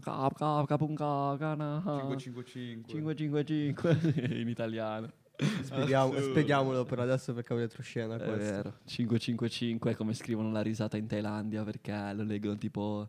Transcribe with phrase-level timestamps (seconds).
[0.00, 1.82] Cap, cap, capunca, cana.
[1.84, 2.88] 555.
[2.88, 5.10] 555 in italiano.
[5.62, 8.78] Spieghiamo- spieghiamolo però adesso perché ho retroscena È vero.
[8.84, 13.08] 555 è come scrivono la risata in Thailandia perché lo leggono tipo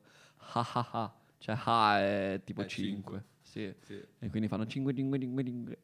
[0.53, 1.13] ha ha ha.
[1.37, 3.23] Cioè ha è tipo È 5.
[3.41, 3.71] Sì.
[3.81, 4.01] Sì.
[4.19, 5.77] E quindi fanno 5 5 5 5.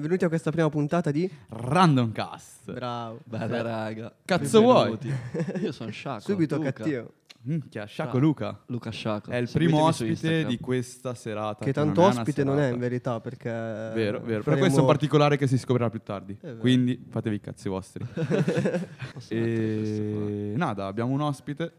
[0.00, 2.72] Benvenuti a questa prima puntata di Random Cast.
[2.72, 3.20] Bravo.
[3.22, 4.10] Bella raga.
[4.24, 5.12] Cazzo Benvenuti.
[5.60, 6.20] Io sono Sciacco.
[6.22, 6.72] Subito Luca.
[6.72, 7.12] cattivo.
[7.42, 8.20] Minchia, Sciacco Ah.
[8.20, 8.62] Luca.
[8.68, 9.30] Luca Sciacco.
[9.30, 11.62] È il primo ospite di questa serata.
[11.62, 13.50] Che tanto non ospite non è in verità perché...
[13.50, 14.42] Vero, vero.
[14.42, 16.34] Però questo è un particolare che si scoprirà più tardi.
[16.40, 16.56] vero.
[16.56, 18.02] Quindi fatevi i cazzi vostri.
[19.28, 21.72] E nada, abbiamo un ospite.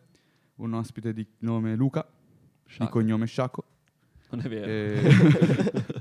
[0.58, 2.92] Un ospite di nome Luca, di Sciacco.
[2.92, 3.64] cognome Sciacco.
[4.30, 4.66] Non è vero.
[4.68, 6.00] E-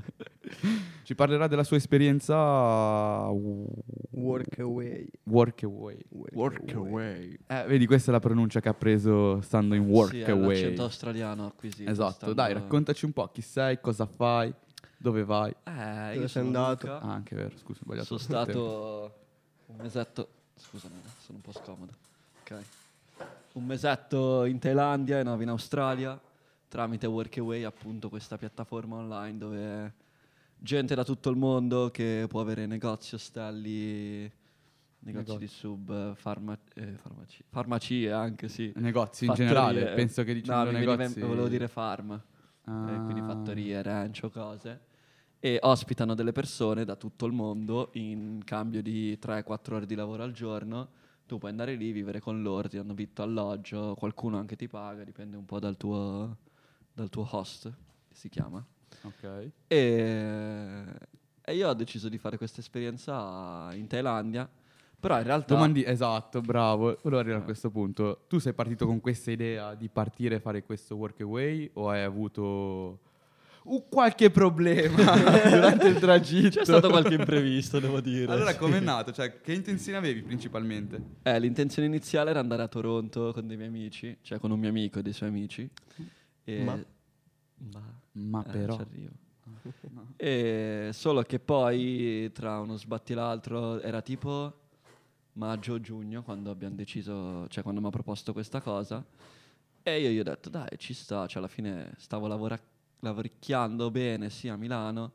[1.11, 3.67] Ci parlerà della sua esperienza uh,
[4.11, 5.05] Work away.
[5.23, 5.97] work away.
[6.31, 7.37] Work away.
[7.47, 11.47] Eh, vedi, questa è la pronuncia che ha preso stando in work Sì, l'accento australiano
[11.47, 11.91] acquisito.
[11.91, 14.53] Esatto, stando- dai, raccontaci un po' chi sei, cosa fai,
[14.95, 15.51] dove vai.
[15.51, 16.87] Eh, Dove io sei sono andato?
[16.87, 17.01] Luca.
[17.01, 18.05] Ah, anche vero, scusa, ho sbagliato.
[18.05, 19.13] Sono stato
[19.65, 20.27] un mesetto.
[20.55, 21.91] Scusami, sono un po' scomodo.
[22.41, 22.55] Ok.
[23.51, 26.17] Un mesetto in Thailandia e no, in Australia
[26.69, 29.93] tramite Workaway, appunto questa piattaforma online dove
[30.63, 34.31] gente da tutto il mondo che può avere negozi, ostelli,
[34.99, 35.37] negozi Negozi.
[35.39, 38.71] di sub, farma- eh, farmaci- farmacie anche, sì.
[38.75, 39.49] Negozi in Fattorie.
[39.53, 41.19] generale, penso che dicendo no, mi veniva- negozi...
[41.21, 42.21] volevo dire farm.
[42.65, 42.91] Ah.
[42.91, 44.81] Eh, quindi fattorie, rancio, cose.
[45.39, 50.21] E ospitano delle persone da tutto il mondo in cambio di 3-4 ore di lavoro
[50.21, 50.89] al giorno.
[51.25, 55.03] Tu puoi andare lì, vivere con loro, ti danno vitto, alloggio, qualcuno anche ti paga,
[55.03, 56.37] dipende un po' dal tuo,
[56.93, 57.71] dal tuo host,
[58.07, 58.63] che si chiama.
[59.03, 59.49] Ok.
[59.67, 60.83] E,
[61.43, 64.47] e io ho deciso di fare questa esperienza in Thailandia,
[64.99, 65.53] però in realtà...
[65.55, 66.97] Domandi, esatto, bravo.
[67.01, 67.45] Volevo arrivare a Eh.
[67.45, 68.25] questo punto.
[68.27, 72.03] Tu sei partito con questa idea di partire e fare questo work away o hai
[72.03, 72.99] avuto
[73.63, 74.95] uh, qualche problema
[75.49, 76.59] durante il tragitto?
[76.59, 78.31] C'è stato qualche imprevisto, devo dire.
[78.31, 78.57] Allora, sì.
[78.59, 79.11] com'è nato?
[79.11, 81.01] Cioè, che intenzioni avevi principalmente?
[81.23, 84.69] Eh, l'intenzione iniziale era andare a Toronto con dei miei amici, cioè con un mio
[84.69, 85.67] amico e dei suoi amici.
[86.43, 86.63] E...
[86.63, 86.77] Ma?
[87.71, 88.75] Ma- Ma eh, però...
[88.75, 89.11] ci arrivo.
[90.15, 94.59] E solo che poi tra uno sbatti e l'altro era tipo
[95.33, 99.03] maggio o giugno quando abbiamo deciso, cioè quando mi ha proposto questa cosa.
[99.81, 102.59] E io gli ho detto dai ci sta, cioè alla fine stavo lavora-
[102.99, 105.13] lavoricchiando bene sì a Milano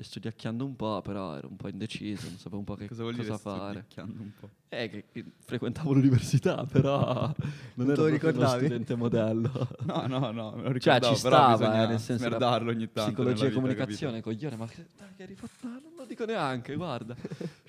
[0.00, 3.04] e studiacchiando un po', però ero un po' indeciso, non sapevo un po' che Cosa
[3.10, 3.84] dire fare.
[3.84, 4.48] studiacchiando un po'?
[4.70, 7.02] Eh, che, che frequentavo l'università, però
[7.74, 8.64] non, Non ero proprio uno ricordavi?
[8.64, 9.68] studente modello.
[9.84, 12.90] No, no, no, me lo Cioè, ricordavo, ci però stava, eh, nel senso smerdarlo ogni
[12.90, 15.36] tanto Psicologia e comunicazione, coglione, ma che, dai, che?
[15.62, 17.14] No, non lo dico neanche, guarda.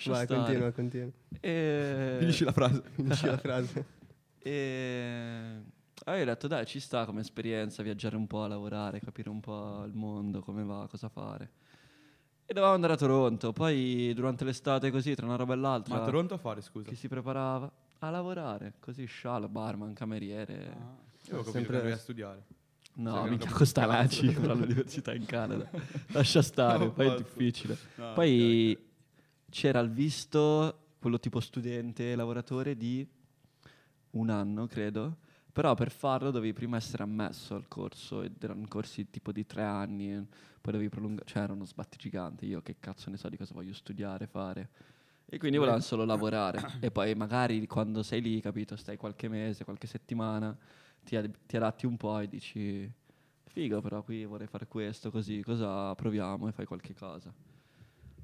[0.05, 0.25] Vai, stare.
[0.27, 1.09] continua, continua.
[1.41, 1.91] E...
[1.93, 2.19] capito?
[2.19, 2.81] Finisci la frase.
[2.95, 3.85] Finisci la frase.
[4.39, 5.61] E...
[6.05, 9.83] Io ho detto, dai, ci sta come esperienza, viaggiare un po', lavorare, capire un po'
[9.85, 11.51] il mondo, come va, cosa fare.
[12.51, 16.01] E dovevamo andare a Toronto, poi durante l'estate così, tra una roba e l'altra, Ma
[16.01, 16.89] a Toronto a fare, scusa?
[16.89, 20.55] chi si preparava a lavorare, così scialo, barman, cameriere.
[20.67, 20.97] Ah,
[21.29, 22.43] io capito Sempre- che dovevi studiare.
[22.95, 25.69] No, mica costa la cifra all'università in Canada.
[26.11, 27.23] Lascia stare, No, poi è basta.
[27.23, 27.77] difficile.
[27.95, 33.07] No, Poi ok, c'era il visto, quello tipo studente, lavoratore di
[34.09, 35.15] un anno, credo.
[35.53, 39.63] Però per farlo dovevi prima essere ammesso al corso ed erano corsi tipo di tre
[39.63, 40.25] anni, e
[40.61, 43.73] poi dovevi prolungare, cioè erano sbatti giganti, io che cazzo ne so di cosa voglio
[43.73, 44.69] studiare, fare.
[45.25, 46.59] E quindi volevano solo lavorare.
[46.79, 50.57] e poi magari quando sei lì, capito, stai qualche mese, qualche settimana,
[51.03, 52.89] ti, ad- ti adatti un po' e dici,
[53.43, 57.33] figo però qui vorrei fare questo, così, cosa proviamo e fai qualche cosa.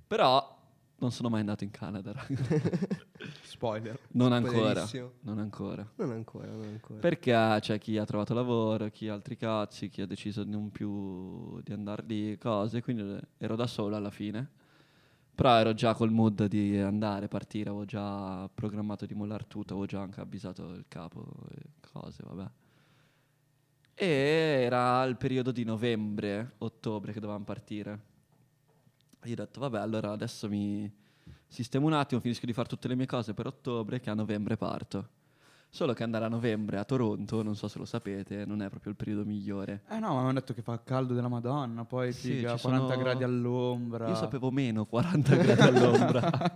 [0.08, 0.56] Però
[1.00, 2.36] non sono mai andato in Canada, raga.
[3.48, 3.98] Spoiler.
[4.12, 4.86] non ancora,
[5.22, 5.90] non ancora.
[5.96, 7.00] Non ancora, non ancora.
[7.00, 10.70] Perché c'è chi ha trovato lavoro, chi ha altri cazzi, chi ha deciso di non
[10.70, 14.50] più di andare lì, cose, quindi ero da solo alla fine.
[15.34, 19.88] Però ero già col mood di andare, partire, avevo già programmato di mollare tutto, avevo
[19.88, 22.50] già anche avvisato il capo e cose, vabbè.
[23.94, 28.00] E era il periodo di novembre, ottobre che dovevamo partire.
[29.24, 30.92] Io ho detto, vabbè, allora adesso mi
[31.48, 34.58] sistemo un attimo, finisco di fare tutte le mie cose per ottobre, che a novembre
[34.58, 35.10] parto.
[35.70, 38.90] Solo che andare a novembre a Toronto, non so se lo sapete, non è proprio
[38.92, 39.82] il periodo migliore.
[39.90, 42.62] Eh no, ma mi hanno detto che fa caldo della Madonna, poi Sì, figa, ci
[42.62, 44.08] 40 sono- gradi all'ombra.
[44.08, 46.56] Io sapevo meno 40 gradi all'ombra.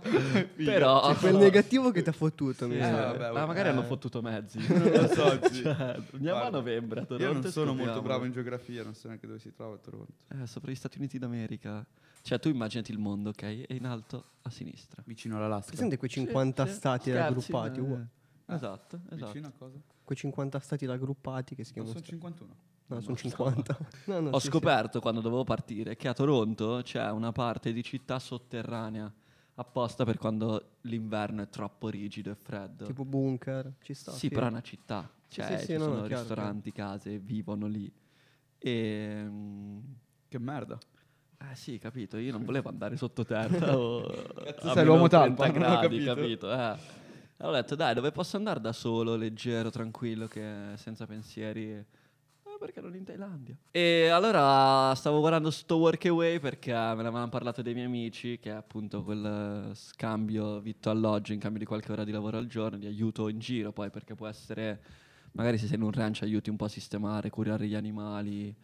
[0.56, 1.08] Però...
[1.12, 2.66] C'è quel negativo che ti ha fottuto.
[2.66, 3.12] Sì, Eh, sa.
[3.12, 3.72] vabbè, ma magari eh.
[3.72, 4.58] hanno fottuto mezzi.
[4.72, 5.38] Non lo so.
[5.40, 5.70] Cioè,
[6.14, 7.24] andiamo Guarda, a novembre a Toronto.
[7.24, 8.00] Io non sono molto scopriamo.
[8.08, 10.12] bravo in geografia, non so neanche dove si trova a Toronto.
[10.28, 11.84] Eh, sopra gli Stati Uniti d'America.
[12.22, 13.42] Cioè, tu immaginati il mondo, ok?
[13.42, 15.02] E in alto a sinistra.
[15.06, 15.70] Vicino all'Alaska.
[15.70, 16.76] Presente quei 50 Sì, sì.
[16.78, 17.78] stati Scherzi, raggruppati?
[17.78, 18.06] eh, uguali.
[18.46, 19.26] Esatto, esatto.
[19.26, 19.78] Vicino a cosa?
[20.04, 21.92] Quei 50 stati raggruppati che si Non chiamano...
[21.92, 22.56] sono sta- 51.
[22.86, 23.78] No, sono 50.
[24.06, 24.50] No, no, Ho sì, sì.
[24.50, 29.10] scoperto quando dovevo partire che a Toronto c'è una parte di città sotterranea
[29.54, 32.84] apposta per quando l'inverno è troppo rigido e freddo.
[32.86, 34.12] Tipo bunker, ci sta.
[34.12, 35.10] sì, però è una città.
[35.28, 37.90] Sì, Cioè, sì, ci sì, no, sono no, chiaro, ristoranti, case, vivono lì.
[38.58, 39.22] E...
[39.24, 39.78] mm,
[40.28, 40.78] Che merda.
[41.50, 44.06] Eh sì, capito, io non volevo andare sottoterra o
[44.44, 46.14] Cazzo, sei l'uomo 30 talpa, non ho gradi, capito.
[46.14, 46.52] capito?
[46.52, 47.00] Eh.
[47.38, 51.70] Allora ho detto, dai, dove posso andare da solo, leggero, tranquillo, che senza pensieri?
[51.72, 51.86] Eh,
[52.58, 53.56] perché non in Thailandia?
[53.72, 58.50] E allora stavo guardando sto Workaway perché me ne avevano parlato dei miei amici, che
[58.50, 62.86] è appunto quel scambio vitto-alloggio in cambio di qualche ora di lavoro al giorno, di
[62.86, 64.80] aiuto in giro poi, perché può essere,
[65.32, 68.54] magari se sei in un ranch aiuti un po' a sistemare, curare gli animali,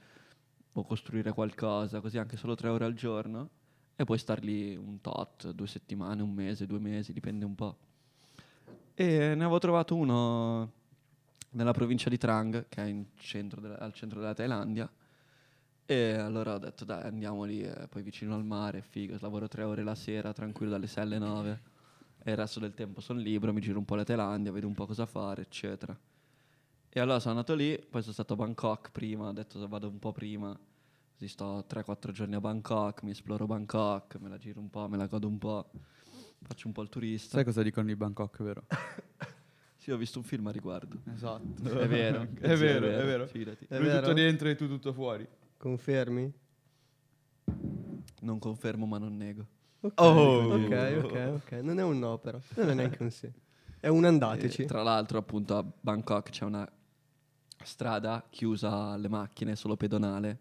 [0.80, 3.50] o costruire qualcosa, così anche solo tre ore al giorno,
[3.96, 7.76] e puoi star lì un tot, due settimane, un mese, due mesi, dipende un po'.
[8.94, 10.72] E ne avevo trovato uno
[11.50, 14.90] nella provincia di Trang, che è centro della- al centro della Thailandia,
[15.84, 19.62] e allora ho detto dai andiamo lì, eh, poi vicino al mare, figo, lavoro tre
[19.64, 21.62] ore la sera, tranquillo dalle 6 alle 9,
[22.22, 24.74] e il resto del tempo sono libero, mi giro un po' la Thailandia, vedo un
[24.74, 25.98] po' cosa fare, eccetera.
[26.90, 29.98] E allora sono andato lì, poi sono stato a Bangkok prima, ho detto vado un
[29.98, 30.58] po' prima,
[31.18, 34.96] così sto 3-4 giorni a Bangkok, mi esploro Bangkok, me la giro un po', me
[34.96, 35.68] la godo un po',
[36.42, 37.34] faccio un po' il turista.
[37.36, 38.64] Sai cosa dicono di Bangkok, vero?
[39.88, 40.98] Sì, ho visto un film a riguardo.
[41.14, 41.62] esatto.
[41.78, 43.26] È vero, è sì, vero, è vero.
[43.26, 43.64] Fidati.
[43.68, 44.00] È Lui vero?
[44.00, 45.26] tutto dentro e tu tutto fuori.
[45.56, 46.30] Confermi?
[48.20, 49.46] Non confermo ma non nego.
[49.80, 50.52] Ok, Oh.
[50.54, 51.52] ok, ok, ok.
[51.62, 52.38] Non è un no però.
[52.56, 53.32] Non è neanche un sì.
[53.80, 54.62] È un andateci.
[54.62, 56.70] E, tra l'altro, appunto, a Bangkok c'è una
[57.64, 60.38] strada chiusa alle macchine, solo pedonale,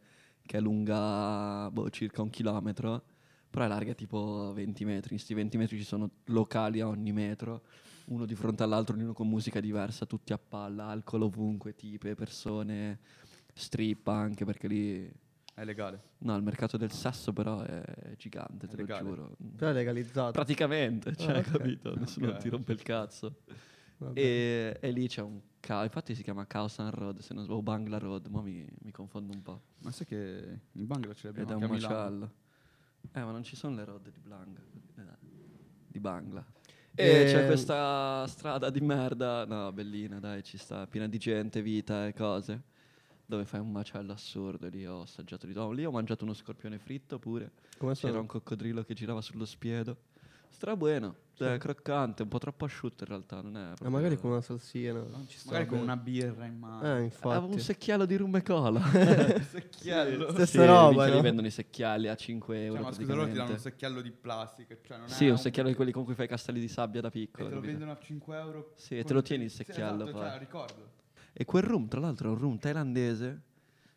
[0.47, 3.03] che è lunga boh, circa un chilometro,
[3.51, 5.11] però è larga tipo 20 metri.
[5.11, 7.61] In questi 20 metri ci sono locali a ogni metro,
[8.05, 12.97] uno di fronte all'altro, ognuno con musica diversa, tutti a palla, alcol ovunque, tipe, persone,
[13.53, 15.11] strip anche, perché lì...
[15.53, 16.01] È legale.
[16.19, 17.81] No, il mercato del sesso però è
[18.15, 19.09] gigante, È te lo legale.
[19.09, 19.35] giuro.
[19.55, 20.31] Però è legalizzato.
[20.31, 21.51] Praticamente, cioè, Ah, ok.
[21.51, 21.95] capito?
[21.95, 22.37] Nessuno Ok.
[22.37, 23.37] ti rompe il cazzo.
[24.13, 27.63] E, e lì c'è un ca- infatti si chiama Khao Road, se non sbaglio, o
[27.63, 29.61] Bangla Road, ma mi, mi confondo un po'.
[29.79, 32.31] Ma sai che in Bangla ce Ed l'abbiamo è un macello.
[33.11, 34.61] Eh, ma non ci sono le road di Blanca,
[34.97, 35.03] eh,
[35.87, 36.45] di Bangla.
[36.93, 41.61] E- E c'è questa strada di merda, no, bellina, dai, ci sta, piena di gente,
[41.61, 42.63] vita e cose,
[43.25, 45.71] dove fai un macello assurdo, lì ho assaggiato di tutto.
[45.71, 48.21] Lì ho mangiato uno scorpione fritto pure, Come c'era sono?
[48.21, 50.06] un coccodrillo che girava sullo spiedo.
[50.49, 54.41] Strabueno, cioè, croccante, un po' troppo asciutto in realtà, non è proprio- magari con una
[54.41, 55.03] salsina.
[55.45, 56.81] Magari con una birra in mano.
[56.83, 57.51] Eh, Avevo infatti.
[57.53, 58.81] un secchiello di rum e cola.
[59.41, 60.31] secchiello.
[60.31, 61.15] Stessa Sì, roba, no?
[61.15, 62.75] li vendono i secchiali a 5 euro.
[62.81, 64.75] Cioè, ma scusa, loro ti danno un secchiello di plastica.
[64.81, 67.09] Cioè non Sì, è un secchiello di quelli con cui fai castelli di sabbia da
[67.09, 67.47] E piccolo.
[67.49, 67.77] te lo capito?
[67.77, 68.71] vendono a 5 euro.
[68.75, 70.27] Sì, e te lo tieni il Sì, secchiello esatto, poi.
[70.29, 70.91] cioè, ricordo.
[71.33, 73.41] E quel rum, tra l'altro, è un rum thailandese,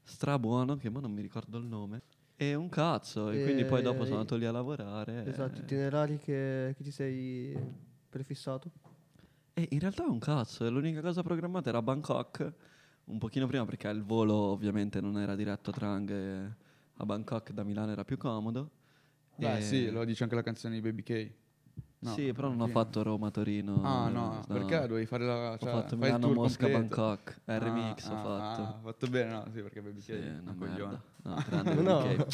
[0.02, 2.02] strabuono, che ma non mi ricordo il nome.
[2.42, 5.26] E un cazzo, e, quindi poi dopo sono Eh, andato lì a lavorare.
[5.26, 7.54] Esatto, e- itinerari che, che ti sei
[8.08, 8.70] prefissato.
[9.52, 12.52] E in realtà è un cazzo, e l'unica cosa programmata era Bangkok,
[13.04, 16.50] un pochino prima perché il volo ovviamente non era diretto a Trang, e
[16.96, 18.70] a Bangkok da Milano era più comodo.
[19.36, 21.30] Beh, E- sì, lo dice anche la canzone di Baby K.
[22.02, 23.82] No, sì, però non ho fatto Roma-Torino.
[23.82, 25.52] Ah, no, perché dovevi fare la.
[25.52, 28.62] Ho Cioè, fatto fai il tour Milano-Mosca-Bangkok, il remix Ah, ho ah, fatto.
[28.62, 29.44] Ah, fatto bene, no?
[29.52, 30.76] Sì, perché Baby K Sì, è una un coglione.
[30.78, 31.02] merda.
[31.22, 32.26] No, grande No.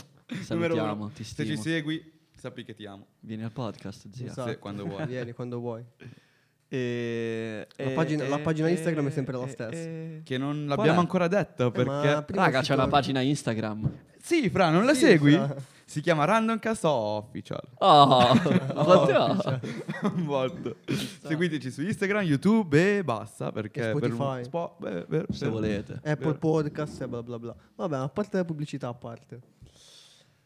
[0.43, 1.63] Salutiamo, ti Se ci stimo.
[1.63, 3.07] segui, sappi che ti amo.
[3.21, 4.27] Vieni al podcast, zia.
[4.27, 4.51] Esatto.
[4.51, 5.05] Sì, quando vuoi.
[5.07, 5.85] Vieni quando vuoi.
[6.69, 9.71] E, La e- pagina- la e- pagina e- Instagram è sempre la stessa.
[9.73, 11.91] e- Che non l'abbiamo ancora detto perché.
[12.15, 13.91] ma prima Raga, c'è una pagina Instagram.
[14.21, 15.33] Sì, Fra, non la Sì, segui?
[15.35, 15.55] Fra.
[15.85, 17.61] Si chiama Random Cast Official.
[17.79, 18.35] Oh,
[19.41, 19.61] cioè,
[20.27, 20.77] un.
[21.23, 23.53] Seguiteci su Instagram, YouTube e basta.
[23.53, 24.39] Perché E per Spotify.
[24.39, 26.01] un spo- beh, per- Se per- volete.
[26.03, 26.35] Apple.
[26.35, 27.55] Podcast e bla bla bla.
[27.77, 29.41] Vabbè, a parte la pubblicità a parte.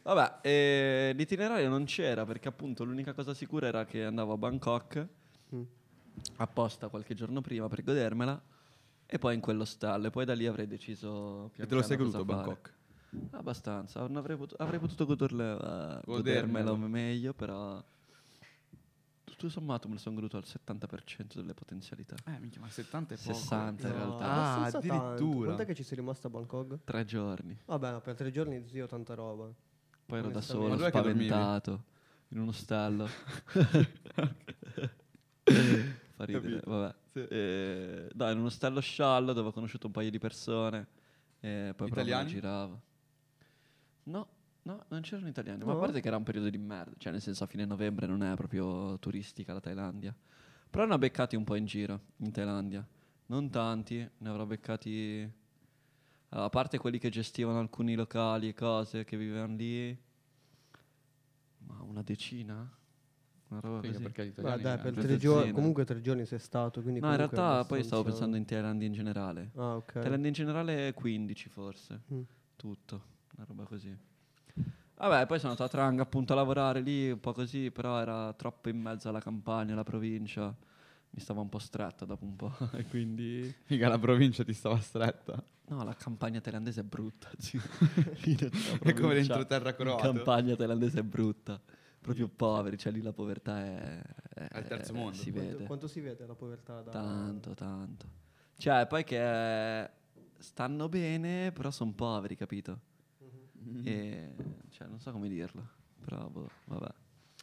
[0.02, 5.06] Vabbè, eh, l'itinerario non c'era perché appunto l'unica cosa sicura era che andavo a Bangkok
[5.54, 5.62] Mm.
[6.36, 8.40] Apposta qualche giorno prima per godermela
[9.06, 11.96] e poi in quello stallo e poi da lì avrei deciso E te lo sei
[11.96, 12.36] goduto fare.
[12.36, 12.74] Bangkok?
[13.30, 16.76] Abbastanza, non avrei, potuto, avrei potuto goderle, eh, Godermelo.
[16.76, 17.82] meglio, però
[19.24, 22.14] tutto sommato me lo sono goduto al 70% delle potenzialità.
[22.26, 23.32] Eh, minchia, ma 70 è poco.
[23.32, 24.24] 60 in No, realtà.
[24.26, 25.44] Ah, addirittura.
[25.46, 26.84] Quant'è che ci sei rimasto a Bangkok?
[26.84, 27.58] Tre giorni.
[27.64, 29.50] Vabbè, no, per tre giorni zio tanta roba.
[30.06, 31.84] Poi ero da solo, spaventato,
[32.28, 33.08] in uno ostello.
[36.20, 36.70] Fa ridere, Capito.
[36.70, 36.94] vabbè.
[37.12, 37.18] Sì.
[37.28, 40.86] Eh, no, in uno ostello sciallo dove ho conosciuto un paio di persone.
[41.40, 42.28] E poi me la Italiani?
[42.28, 42.80] giravo.
[44.04, 44.28] No,
[44.62, 45.64] no, non c'erano italiani.
[45.64, 45.80] Ma a No?
[45.80, 46.92] parte che era un periodo di merda.
[46.98, 50.14] Cioè, nel senso, a fine novembre non è proprio turistica la Thailandia.
[50.68, 52.86] Però ne ho beccati un po' in giro, in Thailandia.
[53.26, 55.38] Non tanti, ne avrò beccati...
[56.32, 59.96] A parte quelli che gestivano alcuni locali e cose che vivevano lì,
[61.66, 62.70] ma una decina?
[63.50, 64.02] Una roba Figa, così.
[64.04, 64.62] perché gli italiani...
[64.62, 67.64] dai, eh, per tre giorni, comunque tre giorni sei stato, quindi No, in comunque realtà
[67.66, 69.50] poi stavo abbastanza- pensando in Thailandia in generale.
[69.56, 69.92] Ah, ok.
[69.92, 72.20] Thailandia in generale 15 forse, Mm.
[72.56, 73.02] tutto,
[73.36, 73.96] una roba così.
[74.96, 78.32] Vabbè, poi sono andato a Tranga appunto a lavorare lì, un po' così, però era
[78.34, 80.54] troppo in mezzo alla campagna, alla provincia.
[81.12, 83.52] Mi stava un po' stretta dopo un po', e quindi...
[83.64, 85.42] Figa, la provincia ti stava stretta.
[85.68, 87.60] No, la campagna thailandese è brutta, zio.
[88.20, 90.12] È come provincia, l'entroterra in croato.
[90.12, 91.60] campagna thailandese è brutta.
[92.00, 94.02] Proprio poveri, cioè lì la povertà è...
[94.34, 95.16] è Al terzo è- mondo.
[95.16, 95.66] Si Quanto, vede.
[95.66, 96.90] quanto si vede la povertà da...
[96.90, 98.06] Tanto, tanto.
[98.56, 99.90] Cioè, poi che
[100.38, 102.80] stanno bene, però sono poveri, capito?
[103.62, 103.86] Mhm.
[103.86, 104.34] E
[104.70, 105.62] cioè, non so come dirlo.
[106.04, 106.88] Però, boh, vabbè.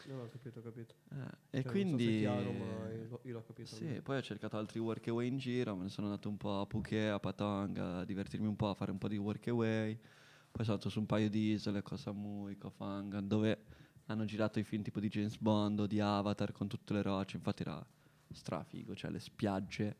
[0.07, 0.93] No, ho capito, ho capito.
[1.11, 1.25] Eh, Cioè,
[1.59, 2.19] e non so se è quindi.
[2.19, 3.65] chiaro, ma io, io l'ho capito.
[3.75, 6.65] Sì, poi ho cercato altri workaway in giro, me ne sono andato un po' a
[6.65, 9.95] Phuket, a Patong, a divertirmi un po', a fare un po' di workaway.
[9.95, 13.63] Poi sono andato su un paio di isole, Koh Samui, Koh Phangan, dove
[14.07, 17.37] hanno girato i film tipo di James Bond o di Avatar con tutte le rocce.
[17.37, 17.85] Infatti era
[18.31, 19.95] strafigo, cioè le spiagge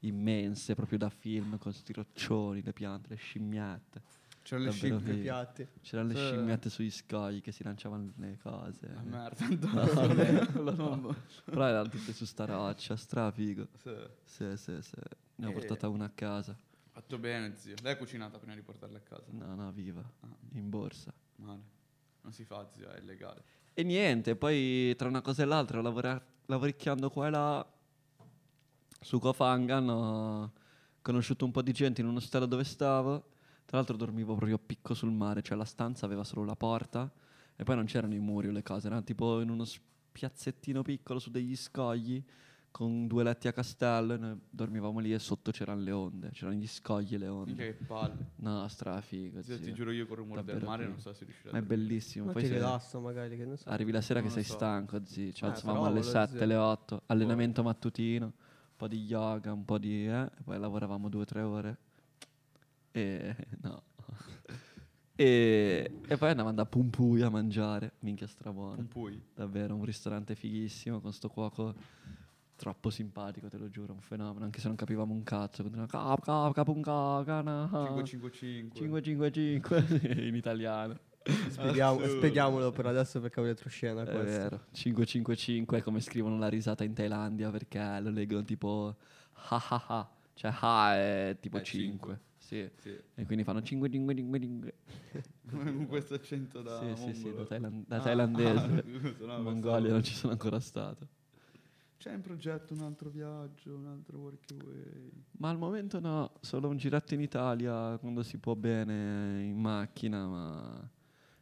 [0.00, 4.02] immense proprio da film con sti roccioni, le piante, le scimmiette.
[4.42, 5.46] C'erano le scimmie.
[5.80, 8.92] C'erano le scimmiette sugli scogli che si lanciavano le cose.
[8.92, 11.16] Ah, merda, No, no, no.
[11.44, 13.68] Però erano tutte su sta roccia, strafigo.
[13.76, 13.94] Sì.
[14.24, 14.96] Sì, sì, sì.
[15.36, 16.56] Ne ho portata una a casa.
[16.90, 17.76] Fatto bene, zio.
[17.82, 19.26] Lei ha cucinato prima di portarla a casa.
[19.30, 20.02] No, no, viva.
[20.20, 21.12] Ah, In borsa.
[21.36, 21.80] male.
[22.22, 23.42] Non si fa, zio, è illegale.
[23.74, 27.72] E niente, poi tra una cosa e l'altra, lavora- lavoricchiando qua e là,
[29.00, 30.52] su Kofangan ho
[31.00, 33.30] conosciuto un po' di gente in uno ostello dove stavo.
[33.64, 37.10] Tra l'altro dormivo proprio a picco sul mare, cioè la stanza aveva solo la porta
[37.56, 41.18] e poi non c'erano i muri o le cose, era tipo in uno spiazzettino piccolo
[41.18, 42.22] su degli scogli
[42.72, 46.56] con due letti a castello e noi dormivamo lì e sotto c'erano le onde, c'erano
[46.56, 47.76] gli scogli e le Minchia onde.
[47.78, 48.30] che palle.
[48.36, 49.64] No, strafigo, Zio, zio.
[49.66, 50.94] ti giuro io col rumore del Davvero mare figo.
[50.94, 52.24] non so se riuscirò Ma è bellissimo.
[52.26, 53.68] Ma Poi ti rilassa magari, che ne so.
[53.68, 54.54] Arrivi la sera Non che sei so.
[54.54, 55.34] stanco, zii.
[55.34, 57.02] Ci Eh, alzavamo alle voglio 7, dire- alle 8.
[57.06, 58.32] Allenamento mattutino, un
[58.76, 60.06] po' di yoga, un po' di...
[60.08, 61.76] Eh, e poi lavoravamo due o tre ore.
[62.90, 63.36] E...
[63.62, 63.82] no.
[65.14, 67.92] e, e poi andavamo da Pumpui a mangiare.
[68.00, 68.76] Minchia strabuono.
[68.76, 69.20] Pumpui.
[69.34, 71.74] Davvero, un ristorante fighissimo con sto cuoco
[72.62, 74.44] troppo simpatico, te lo giuro, un fenomeno.
[74.44, 75.62] Anche se non capivamo un cazzo.
[75.64, 75.90] Continuava...
[75.90, 76.80] Cap, cap,
[77.24, 79.02] cana, 555.
[79.02, 80.96] 555 in italiano.
[81.48, 84.38] Spieghiamo- spieghiamolo per adesso perché ho retroscena È questo.
[84.38, 88.96] vero, 555 è come scrivono la risata in Thailandia perché lo leggono tipo
[89.48, 92.20] ha ha ha, cioè ha è tipo È 5.
[92.38, 92.68] Sì.
[92.76, 92.96] Sì.
[93.14, 94.74] E quindi fanno 5 5 5 5.
[95.50, 98.50] Con questo accento da Sì, sì, sì, da, thailand- da Ah, thailandese.
[98.50, 101.06] ah, scusa, no, in Mongolia non ci sono ancora stato.
[102.02, 105.08] C'è in progetto un altro viaggio, un altro workaway.
[105.38, 110.26] Ma al momento no, solo un giretto in Italia quando si può bene in macchina,
[110.26, 110.90] ma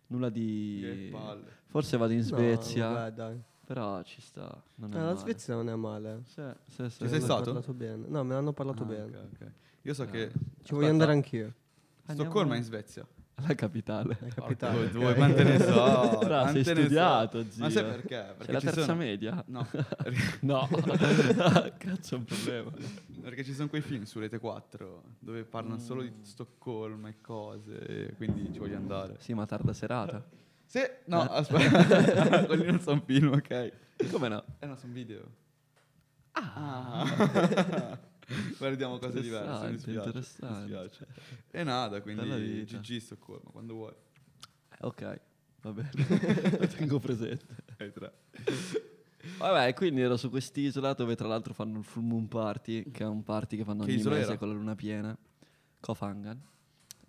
[0.09, 1.51] nulla di palle.
[1.65, 3.43] Forse vado in No, Svezia, vabbè, dai.
[3.65, 5.17] però ci sta, non è Eh, la male.
[5.19, 6.21] Svezia non è male.
[6.27, 6.99] Sì, sì, sì.
[7.05, 7.45] Ci sei stato?
[7.45, 8.07] parlato bene.
[8.09, 9.17] No, me ne hanno parlato Ah, bene.
[9.17, 9.53] ok, ok.
[9.81, 10.07] Io so Ah.
[10.09, 10.29] che...
[10.29, 11.55] Ci Aspetta, voglio andare anch'io.
[12.05, 13.07] Andiamo- Stoccolma in Svezia.
[13.47, 14.13] La capitale.
[14.15, 14.85] È Porca capitato.
[14.87, 16.19] due, quante ne so?
[16.21, 16.87] Tra, quante sei ne so?
[16.87, 17.63] studiato, zio.
[17.65, 18.35] Ma sai perché?
[18.37, 18.97] Perché la ci terza sono...
[18.97, 19.45] media?
[19.49, 19.67] No,
[20.41, 20.69] No,
[21.79, 22.71] cazzo è un problema.
[23.23, 26.07] perché ci sono quei film su Rete 4 dove parlano solo Mm.
[26.07, 27.79] di Stoccolma e cose,
[28.09, 29.17] e quindi ci voglio andare.
[29.19, 30.25] Sì, ma tarda serata.
[30.67, 33.73] Sì, no, aspetta, quelli non sono film, ok?
[34.11, 34.45] Come no?
[34.61, 35.23] Eh no, sono video.
[36.33, 37.99] Ah.
[38.59, 40.61] Guardiamo cose diverse, mi spiace, interessante.
[40.61, 41.07] mi spiace.
[41.51, 42.65] E nada, quindi.
[42.65, 43.93] GG Stoccolma, quando vuoi.
[43.93, 45.21] Eh, ok,
[45.63, 45.91] va bene.
[46.59, 47.57] Lo tengo presente.
[47.79, 48.13] Hai tre.
[49.39, 53.07] Vabbè, quindi ero su quest'isola dove tra l'altro fanno il Full Moon Party, che è
[53.07, 54.39] un party che fanno Che ogni mese era?
[54.39, 55.17] con la luna piena.
[55.81, 56.41] Kofangan.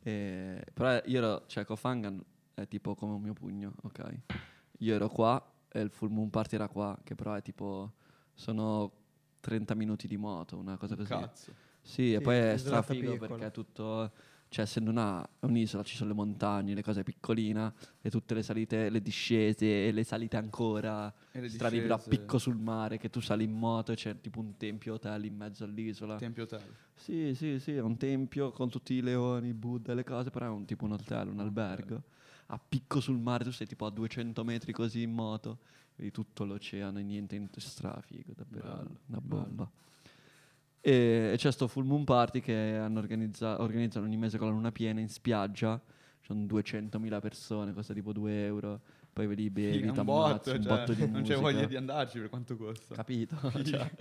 [0.03, 2.21] E, però io ero, cioè Kofangan
[2.53, 4.19] è tipo come un mio pugno, ok?
[4.79, 7.93] Io ero qua e il Full Moon Party era qua, che però è tipo,
[8.33, 9.00] sono
[9.41, 11.09] 30 minuti di moto, una cosa così.
[11.09, 11.53] Cazzo.
[11.81, 13.27] Sì, e Sì, poi è isolata strafigo piccola.
[13.29, 14.11] perché è tutto
[14.51, 18.89] cioè essendo una, un'isola ci sono le montagne, le cose piccolina e tutte le salite,
[18.89, 23.45] le discese e le salite ancora, E strade a picco sul mare che tu sali
[23.45, 26.17] in moto e c'è tipo un tempio hotel in mezzo all'isola.
[26.17, 26.61] Tempio hotel.
[26.93, 30.29] Sì, sì, sì, è un tempio con tutti i leoni, i Buddha e le cose,
[30.31, 32.03] però è un tipo un hotel, un albergo.
[32.47, 35.59] A picco sul mare, tu sei tipo a 200 metri così in moto,
[36.01, 39.21] vedi tutto l'oceano e niente, niente strafigo, davvero Bello, una bello.
[39.43, 39.71] bomba.
[40.83, 44.53] E, e c'è sto full moon party che hanno organizza- organizzano ogni mese con la
[44.53, 45.79] luna piena in spiaggia,
[46.21, 48.81] ci sono 200.000 persone, costa tipo 2 euro,
[49.13, 52.17] poi vedi bevi, Figa, un botto, un cioè, botto di non c'è voglia di andarci
[52.17, 52.95] per quanto costa.
[52.95, 53.35] Capito?
[53.63, 53.91] Cioè,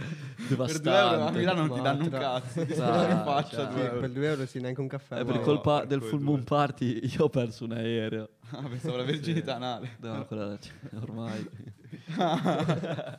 [0.56, 1.30] per 2 euro a.
[1.32, 3.66] Milano non ti danno un cazzo, ti in faccia cioè.
[3.66, 4.00] Sì, 2 euro.
[4.00, 5.20] per 2 euro sì, neanche un caffè.
[5.20, 6.28] Eh, per no, colpa per del full due.
[6.28, 8.28] moon party io ho perso un aereo.
[8.52, 9.96] Ah, pensavo la verginità anale.
[10.00, 11.48] No, quella cioè, ormai.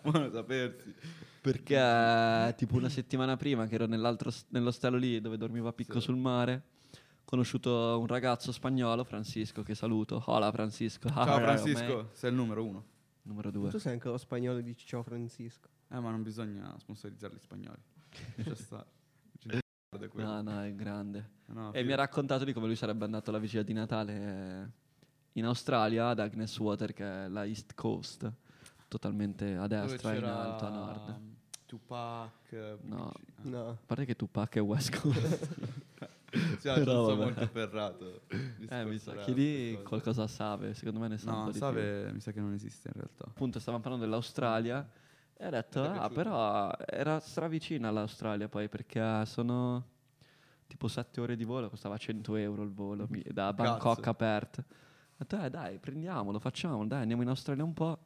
[0.01, 0.94] Buono sapersi.
[1.42, 6.06] Perché tipo una settimana prima che ero nell'ostello lì dove dormivo a picco Sì.
[6.06, 6.63] sul mare,
[6.94, 10.22] ho conosciuto un ragazzo spagnolo, Francisco, che saluto.
[10.28, 11.10] Hola Francisco.
[11.10, 12.86] Ciao Francisco, sei il numero uno.
[13.24, 13.70] Numero due.
[13.70, 15.68] Tu sei anche lo spagnolo e dici ciao Francisco.
[15.90, 17.80] Eh, ma non bisogna sponsorizzare gli spagnoli.
[18.44, 18.86] C'è sta.
[19.40, 19.60] C'è di
[19.92, 20.28] merda quello.
[20.28, 21.30] No, no, è grande.
[21.48, 24.68] No, E mi ha raccontato di come lui sarebbe andato alla vigilia di Natale eh,
[25.34, 28.32] in Australia ad Agnes Water, che è la East Coast,
[28.92, 31.20] totalmente a destra e in alto a nord.
[31.66, 32.52] Tupac.
[32.52, 33.10] eh, No.
[33.44, 33.70] No.
[33.70, 35.80] A parte che Tupac è West Coast.
[36.34, 37.24] Ha Però vabbè.
[37.24, 38.22] molto ferrato.
[38.70, 39.84] eh, mi sa lì cose.
[39.84, 41.60] qualcosa save, secondo me ne sa un po' No, di più.
[41.60, 43.26] Save mi sa che non esiste in realtà.
[43.28, 44.88] appunto stavamo parlando dell'Australia
[45.36, 49.86] e ho detto, ah, però era stravicina all'Australia poi perché sono
[50.68, 54.10] tipo 7 ore di volo, costava 100 euro il volo da Bangkok Cazzo.
[54.10, 54.58] a Perth.
[54.60, 54.64] Ho
[55.18, 58.00] detto, eh dai, prendiamolo, facciamolo, dai, andiamo in Australia un po'.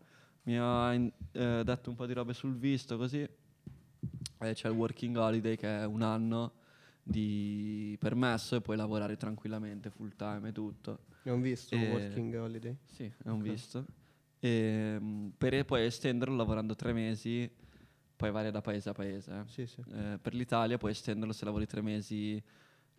[0.46, 3.20] Mi ha eh, detto un po' di robe sul visto, così.
[3.20, 6.54] E c'è il working holiday che è un anno
[7.02, 11.00] di permesso e puoi lavorare tranquillamente, full time e tutto.
[11.24, 12.78] Non visto Eh, Working Holiday.
[12.86, 13.86] Sì, è un visto.
[14.40, 17.50] E, mm, per poi estenderlo lavorando tre mesi,
[18.16, 19.44] poi varia da paese a paese.
[19.48, 19.84] Sì, sì.
[19.92, 22.42] Eh, per l'Italia puoi estenderlo se lavori tre mesi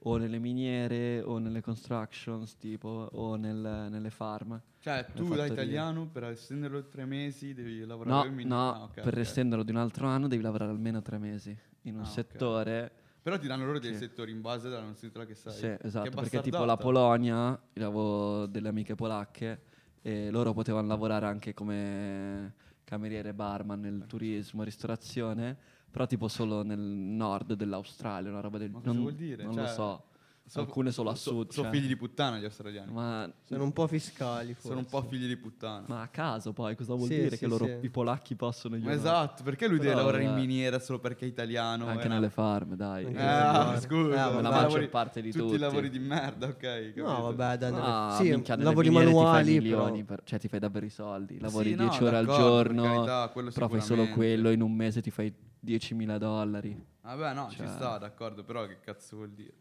[0.00, 4.60] o nelle miniere o nelle constructions tipo o nel- nelle farm.
[4.78, 5.52] Cioè, tu da fattorie.
[5.52, 9.16] italiano per estenderlo tre mesi devi lavorare No, min- no, ah, ok, per ok.
[9.18, 12.10] estenderlo di un altro anno devi lavorare almeno tre mesi in un Ah, ok.
[12.10, 12.92] settore.
[13.22, 13.98] Però ti danno loro dei Sì.
[13.98, 15.52] settori in base alla nazione che sei.
[15.52, 16.64] Sì, Che esatto, perché tipo bastardata.
[16.66, 19.60] la Polonia, io avevo delle amiche polacche
[20.02, 22.54] e loro potevano lavorare anche come
[22.84, 25.56] cameriere barman nel turismo, ristorazione,
[25.96, 29.44] però tipo solo nel nord dell'Australia, una roba del Ma cosa non, vuol dire?
[29.44, 30.04] Non Cioè, lo so.
[30.48, 31.50] So- Alcune solo a so- sud.
[31.50, 31.76] Sono cioè.
[31.76, 32.92] figli di puttana gli australiani.
[32.92, 34.68] Ma, Sono un po' fiscali forse.
[34.68, 35.86] Sono un po' figli di puttana.
[35.88, 37.78] ma a caso poi cosa vuol Sì, dire sì, che loro sì.
[37.80, 38.90] i polacchi possono Ma no?
[38.92, 41.86] esatto, perché lui deve Però, lavorare in miniera solo perché è italiano?
[41.88, 42.14] Anche eh, no?
[42.14, 43.06] nelle farm, dai.
[43.06, 45.54] Eh, ah, scusa, Eh, ma la lavori- maggior parte di tutti tutti.
[45.56, 46.56] i lavori di merda, ok?
[46.58, 47.02] capito?
[47.08, 50.14] No, vabbè, dai, Ah, sì, minchia, lavori miniere ti fai manuali, milioni, però.
[50.14, 51.40] per- cioè ti fai davvero i soldi.
[51.40, 53.02] Lavori Sì, no, 10 ore al giorno,
[53.52, 55.34] però fai solo quello, in un mese ti fai
[55.66, 56.86] 10.000 dollari.
[57.02, 59.52] Vabbè, no, ci Cioè- sta, d'accordo, però che cazzo vuol dire?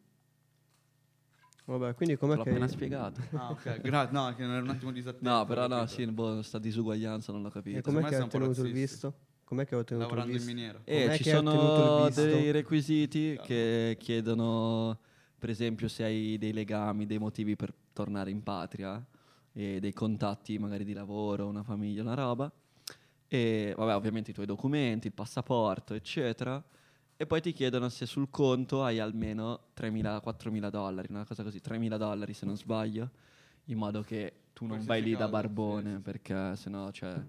[1.65, 2.50] Vabbè, quindi Te com'è l'ho che...
[2.50, 3.22] appena spiegato.
[3.34, 4.12] Ah, ok, grazie.
[4.18, 5.28] No, che non ero un attimo disattento.
[5.28, 7.78] No, però no, sì, boh, sta disuguaglianza non l'ho capito.
[7.78, 9.13] E Secondo com'è me che ha siamo un po' ottenuto il visto?
[9.44, 10.54] Com'è che ha ottenuto il Lavorando in visto?
[10.54, 10.82] miniera.
[10.84, 12.22] E Com'è ci sono visto?
[12.22, 13.44] dei requisiti Cavolo.
[13.48, 15.00] che chiedono,
[15.39, 19.04] per esempio, se hai dei legami, dei motivi per tornare in patria
[19.52, 22.52] e dei contatti magari di lavoro, una famiglia, una roba.
[23.36, 26.63] E vabbè, ovviamente i tuoi documenti, il passaporto, eccetera.
[27.17, 31.98] E poi ti chiedono se sul conto hai almeno 3.000-4.000 dollari, una cosa così, 3.000
[31.98, 33.10] dollari se non sbaglio,
[33.65, 36.02] in modo che tu non vai lì da barbone, sì, sì.
[36.02, 37.21] perché sennò, cioè,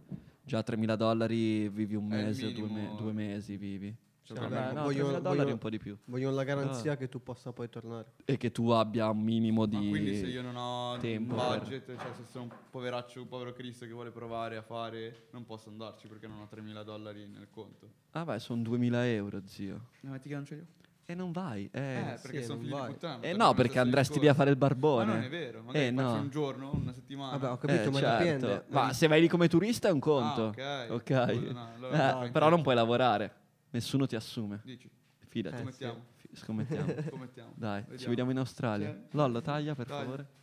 [0.45, 3.95] già 3.000 dollari vivi un mese, due, me- due mesi vivi.
[4.27, 5.97] Cioè, Vabbè, Vabbè, no, voglio- 3.000 dollari voglio- un po' di più.
[6.07, 8.15] Vogliono la garanzia che tu possa poi tornare.
[8.25, 9.89] E che tu abbia un minimo Ma di...
[9.89, 13.29] quindi se io non ho tempo un per- budget, cioè se sono un poveraccio, un
[13.29, 17.25] povero Cristo che vuole provare a fare, non posso andarci perché non ho 3.000 dollari
[17.29, 17.89] nel conto.
[18.11, 19.91] Ah beh, sono 2.000 euro, zio.
[20.01, 20.65] No, metti che non ce li ho.
[21.09, 21.69] E non vai.
[21.73, 22.87] Eh, Eh, perché sì, sono non figli vai.
[22.89, 23.21] di puttana.
[23.23, 25.05] Eh no, perché andresti via a fare il Ma barbone.
[25.05, 26.21] non è vero, magari Eh, faccio no.
[26.21, 27.37] un giorno, una settimana.
[27.37, 28.23] Vabbè, ho capito, Eh, ma certo.
[28.25, 28.65] dipende.
[28.71, 30.53] Ma se vai lì come turista è un conto.
[30.59, 30.91] Ah, ok.
[30.91, 31.33] ok.
[31.37, 33.33] Scusa, no, allora Eh, no, però non puoi lavorare.
[33.77, 34.61] Nessuno ti assume.
[34.65, 34.89] Dici,
[35.29, 35.57] Fidati.
[35.59, 36.05] Scommettiamo.
[36.17, 36.95] Fi- Scommettiamo.
[37.11, 37.53] scommettiamo.
[37.55, 38.09] Dai, ci Vediamo.
[38.09, 38.93] vediamo in Australia.
[38.93, 39.17] Sì.
[39.17, 39.99] Lollo, taglia per Dai.
[39.99, 40.23] favore.
[40.23, 40.35] Ok.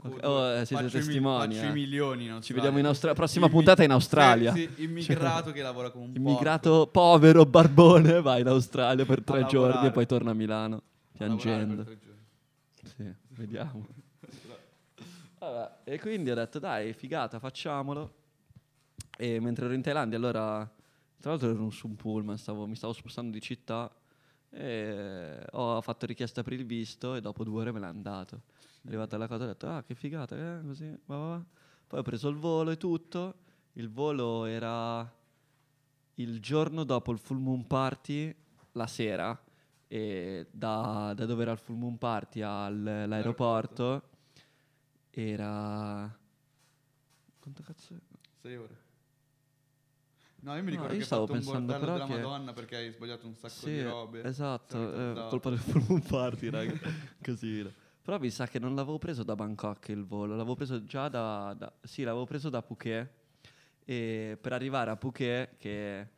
[0.00, 1.54] Comunque, Oh, eh, siete faccio testimoni.
[1.54, 1.70] I eh.
[1.70, 3.16] milioni Ci vediamo in Australia.
[3.16, 4.52] Prossima Immi- puntata in Australia.
[4.52, 6.28] Sì, immigrato che lavora come un porco.
[6.28, 11.84] Immigrato povero, barbone, vai in Australia per tre giorni e poi torna a Milano piangendo.
[12.82, 13.86] Sì, vediamo.
[15.38, 18.14] Vabbè, e quindi ho detto, dai, figata, facciamolo.
[19.16, 20.68] E mentre ero in Thailandia, allora,
[21.20, 23.92] tra l'altro ero su un pullman, stavo- mi stavo spostando di città
[24.50, 28.42] E ho fatto richiesta per il visto e dopo due ore me l'ha andato.
[28.82, 31.44] È arrivata la cosa, ho detto, ah che figata, eh, così, va, va, va.
[31.86, 33.34] Poi ho preso il volo e tutto.
[33.74, 35.06] Il volo era
[36.14, 38.34] il giorno dopo il full moon party,
[38.72, 39.38] la sera,
[39.86, 44.02] e da, da dove era il full moon party all'aeroporto
[45.10, 46.16] era...
[47.40, 47.98] Quanto cazzo?
[48.40, 48.87] Sei ore.
[50.40, 52.76] No, io mi No, ricordo io che stavo un pensando bordello della che- Madonna perché
[52.76, 54.22] hai sbagliato un sacco Sì, di robe.
[54.22, 56.74] esatto, eh, colpa del moon party, raga.
[57.20, 57.70] Casino.
[58.02, 61.54] Però mi sa che non l'avevo preso da Bangkok il volo, l'avevo preso già da...
[61.58, 63.10] da- sì, l'avevo preso da Phuket
[63.84, 66.08] e per arrivare a Phuket che...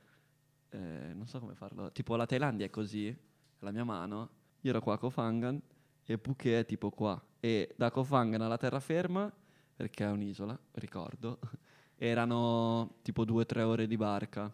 [0.68, 0.78] eh,
[1.14, 3.16] non so come farlo, tipo la Thailandia è così,
[3.60, 4.28] la mia mano,
[4.60, 5.60] io ero qua a Koh Phangan
[6.04, 7.20] e Phuket è tipo qua.
[7.40, 9.32] E da Koh Phangan alla terraferma,
[9.74, 11.38] perché è un'isola, ricordo,
[12.02, 14.50] erano tipo due o tre ore di barca.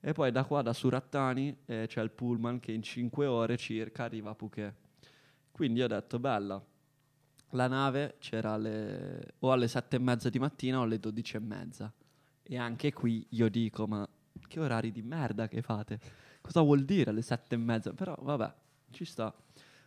[0.00, 4.04] E poi da qua, da Surattani, eh, c'è il pullman che in 5 ore circa
[4.04, 4.74] arriva a Phuket.
[5.52, 6.60] Quindi ho detto, bella,
[7.50, 11.38] la nave c'era alle, o alle 7 e mezza di mattina o alle 12 e
[11.38, 11.92] mezza.
[12.42, 14.08] E anche qui io dico, ma
[14.48, 16.00] che orari di merda che fate?
[16.40, 17.92] Cosa vuol dire alle 7 e mezza?
[17.92, 18.52] Però vabbè,
[18.90, 19.32] ci sta.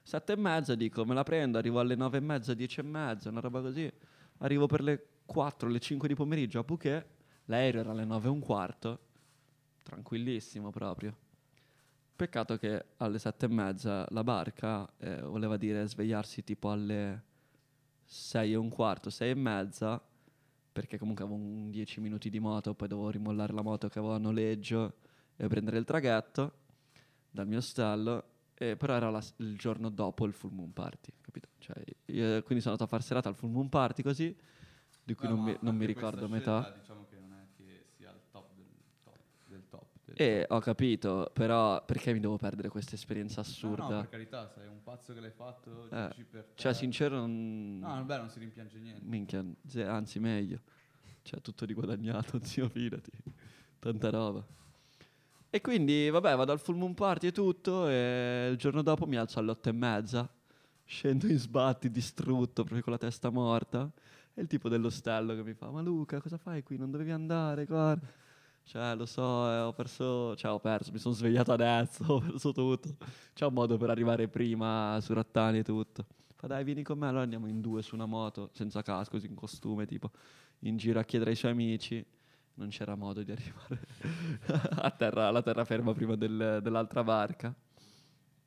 [0.04, 3.30] 7 e mezza dico, me la prendo, arrivo alle 9 e mezza, 10 e mezza,
[3.30, 3.92] una roba così.
[4.38, 7.06] Arrivo per le 4, le 5 di pomeriggio a Phuket,
[7.46, 9.00] l'aereo era alle 9 e un quarto,
[9.84, 11.16] tranquillissimo proprio.
[12.16, 17.24] Peccato che alle sette e mezza la barca eh, voleva dire svegliarsi tipo alle
[18.06, 20.02] sei e un quarto, sei e mezza,
[20.72, 24.14] perché comunque avevo un 10 minuti di moto, poi dovevo rimollare la moto che avevo
[24.14, 24.94] a noleggio
[25.36, 26.54] e prendere il traghetto
[27.30, 31.50] dal mio ostello, e però era la il giorno dopo il full moon party, capito?
[31.58, 34.36] Cioè, io- quindi sono andato a fare serata al full moon party così,
[35.04, 36.62] di cui Beh, non, mi, non mi ricordo questa metà.
[36.62, 38.66] scelta, Diciamo che non è che sia il top del
[39.04, 39.86] top del top.
[40.06, 40.52] del E top.
[40.58, 43.88] ho capito, però perché mi devo perdere questa esperienza No, assurda?
[43.88, 46.26] no, per carità, sei un pazzo che l'hai fatto, Eh.
[46.56, 47.80] Cioè, sincero, non...
[47.80, 49.02] No, vabbè, non si rimpiange niente.
[49.06, 49.44] Minchia,
[49.88, 50.60] anzi meglio.
[51.22, 53.12] Cioè, tutto riguadagnato, zio, fidati.
[53.80, 54.46] Tanta roba.
[55.50, 59.18] E quindi, vabbè, vado al full moon party e tutto, e il giorno dopo mi
[59.18, 60.28] alzo alle otto e mezza,
[60.84, 63.90] scendo in sbatti, distrutto, proprio con la testa morta,
[64.34, 66.78] e il tipo dell'ostello che mi fa, ma Luca, cosa fai qui?
[66.78, 68.08] Non dovevi andare, guarda.
[68.64, 72.52] Cioè, lo so, eh, ho perso, cioè, ho perso, mi sono svegliato adesso, ho perso
[72.54, 72.96] tutto.
[73.34, 76.06] C'è un modo per arrivare prima su Rattani e tutto.
[76.36, 79.36] Fa, dai, vieni con me, allora andiamo in due su una moto, senza casco, in
[79.36, 80.12] costume, tipo,
[80.60, 82.04] in giro a chiedere ai suoi amici.
[82.56, 83.80] Non c'era modo di arrivare
[84.82, 87.54] a terra, alla terraferma prima del- dell'altra barca.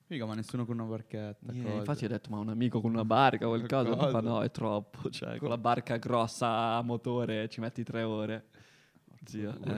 [0.06, 1.46] Figa, ma nessuno con una barchetta.
[1.52, 1.68] Cosa.
[1.68, 3.88] infatti ho detto, ma un amico con una barca, qualcosa?
[3.90, 4.20] Ma fa, Cosa?
[4.20, 5.10] no, è troppo.
[5.10, 8.46] Cioè, con la barca grossa a motore ci metti tre ore.
[9.24, 9.72] Zio, eh,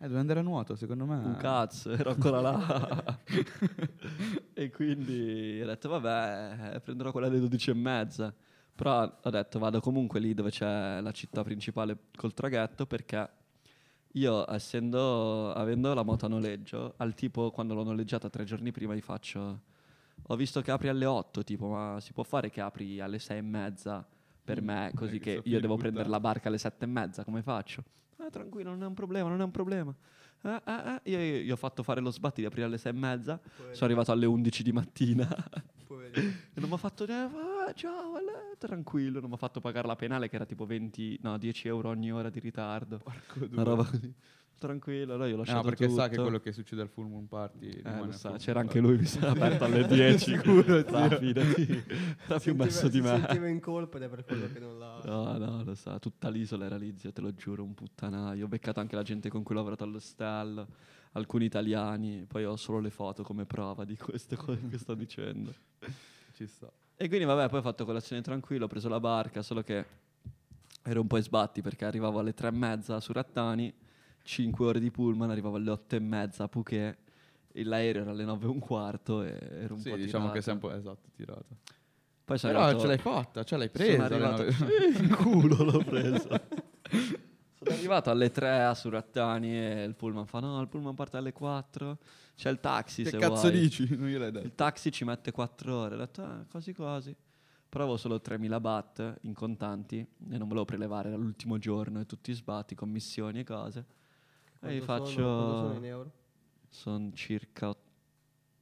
[0.00, 1.16] Eh, dove andare a nuoto, secondo me.
[1.16, 3.18] un cazzo, ero ancora là.
[4.52, 8.34] e quindi ho detto, vabbè, eh, prenderò quella alle 12 e mezza.
[8.74, 13.26] Però ho detto, vado comunque lì dove c'è la città principale col traghetto perché
[14.12, 18.94] io, essendo, avendo la moto a noleggio, al tipo quando l'ho noleggiata tre giorni prima,
[18.94, 19.70] gli faccio...
[20.26, 23.38] Ho visto che apri alle 8, tipo, ma si può fare che apri alle 6
[23.38, 24.06] e mezza
[24.44, 26.84] per Mm, me, eh, così che che io devo di prendere la barca alle 7
[26.84, 27.82] e mezza, come faccio?
[28.18, 29.94] Ah, tranquillo, non è un problema, non è un problema.
[30.42, 31.10] Eh, eh, eh.
[31.10, 33.86] Io, io gli ho fatto fare lo sbatti di aprire alle 6 e mezza, sono
[33.86, 35.28] arrivato alle 11 di mattina
[35.86, 36.28] Poverino.
[36.52, 39.96] e non mi ha fatto ah, ciao, Ale", tranquillo, non mi ha fatto pagare la
[39.96, 42.98] penale che era tipo 20, no, 10 euro ogni ora di ritardo.
[42.98, 44.12] Porco Una roba così.
[44.66, 46.22] Tranquillo, allora io ho lasciato no, perché sa che tutto.
[46.22, 47.68] quello che succede al full moon party.
[47.68, 50.18] Eh, sa, c'era anche lui, mi si era aperto alle 10.
[50.18, 51.18] Sicuro, zio.
[51.18, 51.84] fidati,
[52.26, 53.18] era più messo di Si me.
[53.18, 55.00] sentiva in colpa ed è per quello che non l'ha...
[55.04, 58.44] No, no, lo sa, tutta l'isola era lì, zio, te lo giuro, un puttanaio.
[58.44, 60.66] Ho beccato anche la gente con cui ho lavorato all'ostello,
[61.12, 65.52] alcuni italiani, poi ho solo le foto come prova di queste cose che sto dicendo.
[66.34, 66.70] Ci sta.
[66.96, 69.84] E quindi vabbè, poi ho fatto colazione tranquillo, ho preso la barca, solo che
[70.84, 73.72] ero un po' in sbatti perché arrivavo alle tre e mezza su Rattani,
[74.22, 76.98] 5 ore di pullman, arrivavo alle otto e mezza a Phuket,
[77.52, 80.32] e l'aereo era alle nove e un quarto e ero un Sì, po' diciamo tirato.
[80.32, 81.46] che sei un po' esatto, tirato.
[82.24, 84.04] Poi sono Però arrivato- ce l'hai fatta, ce l'hai sono presa.
[84.04, 84.64] alle arrivato- Sì,
[85.02, 86.28] in culo l'ho preso.
[87.58, 91.32] sono arrivato alle 3 a Surattani e il pullman fa no, il pullman parte alle
[91.32, 91.98] 4,
[92.34, 93.60] c'è il taxi Che se cazzo vuoi.
[93.60, 93.94] dici?
[93.96, 94.46] Non gliel'hai detto.
[94.46, 95.94] Il taxi ci mette 4 ore.
[95.94, 97.14] Ho detto, ah, quasi quasi.
[97.68, 102.06] Però avevo solo 3.000 baht in contanti e non volevo prelevare, era l'ultimo giorno e
[102.06, 103.84] tutti sbatti, commissioni e cose.
[104.62, 105.10] Quanto faccio...
[105.10, 106.12] sono- quanto sono in euro?
[106.68, 107.78] Sono circa ot-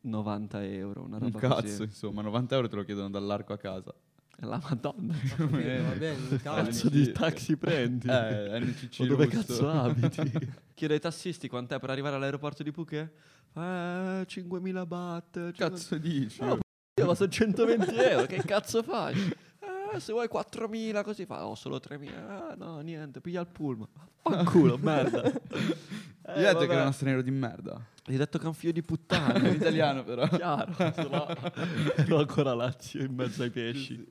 [0.03, 1.83] 90 euro, una Un roba cazzo, così.
[1.85, 3.95] insomma, 90 euro te lo chiedono dall'arco a casa.
[4.43, 5.15] La madonna.
[5.37, 6.65] Va bene, in Italia.
[6.65, 8.09] Cazzo di taxi prendi?
[8.09, 9.37] Eh, NCC O dove russo.
[9.39, 10.49] cazzo abiti?
[10.73, 13.13] Chiedo ai tassisti quant'è per arrivare all'aeroporto di Phuket.
[13.53, 15.53] Eh, 5.000 baht.
[15.53, 16.41] Cazzo dici?
[16.41, 16.59] No,
[16.99, 19.15] Io ma sono 120 euro, che cazzo fai?
[19.93, 22.15] Eh, se vuoi 4.000 così fa, ho solo 3.000.
[22.29, 23.89] Ah, no, niente, piglia il pullman.
[24.23, 25.23] Fanculo, merda.
[26.23, 27.85] Eh, Io ho detto che era uno straniero di merda.
[28.05, 29.33] Gli ho detto che è un figlio di puttana.
[29.41, 30.29] È italiano però.
[30.29, 31.27] Chiaro, se no,
[31.97, 34.07] non ho ancora Lazio in mezzo ai pesci.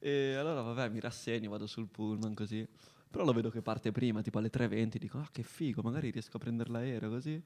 [0.00, 2.66] E allora vabbè, mi rassegno, vado sul pullman così.
[3.08, 6.38] Però lo vedo che parte prima, tipo alle 3.20, dico, ah che figo, magari riesco
[6.38, 7.40] a prendere l'aereo così.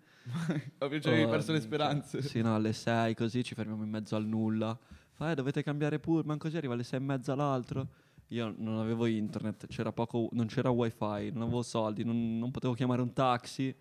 [0.47, 2.23] Cioè, avevi Oh, perso le speranze.
[2.23, 4.79] Sì, no, alle 6 così ci fermiamo in mezzo al nulla.
[5.17, 7.89] Fa, eh, dovete cambiare pullman così arriva alle 6 e mezza l'altro.
[8.29, 12.75] Io non avevo internet, c'era poco, non c'era wifi, non avevo soldi, non, non potevo
[12.75, 13.75] chiamare un taxi.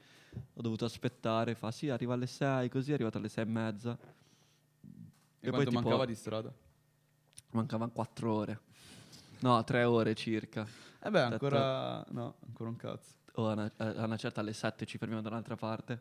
[0.54, 3.98] Ho dovuto aspettare, fa sì, arriva alle 6, così è arrivato alle 6 e mezza.
[5.40, 6.54] E, E poi tipo- mancava di strada?
[7.52, 8.60] Mancavano 4 ore.
[9.40, 10.66] No, 3 ore circa.
[11.04, 12.06] Eh beh, ancora...
[12.12, 13.14] No, ancora un cazzo.
[13.34, 16.00] O a una, a una certa alle 7 ci fermiamo da un'altra parte.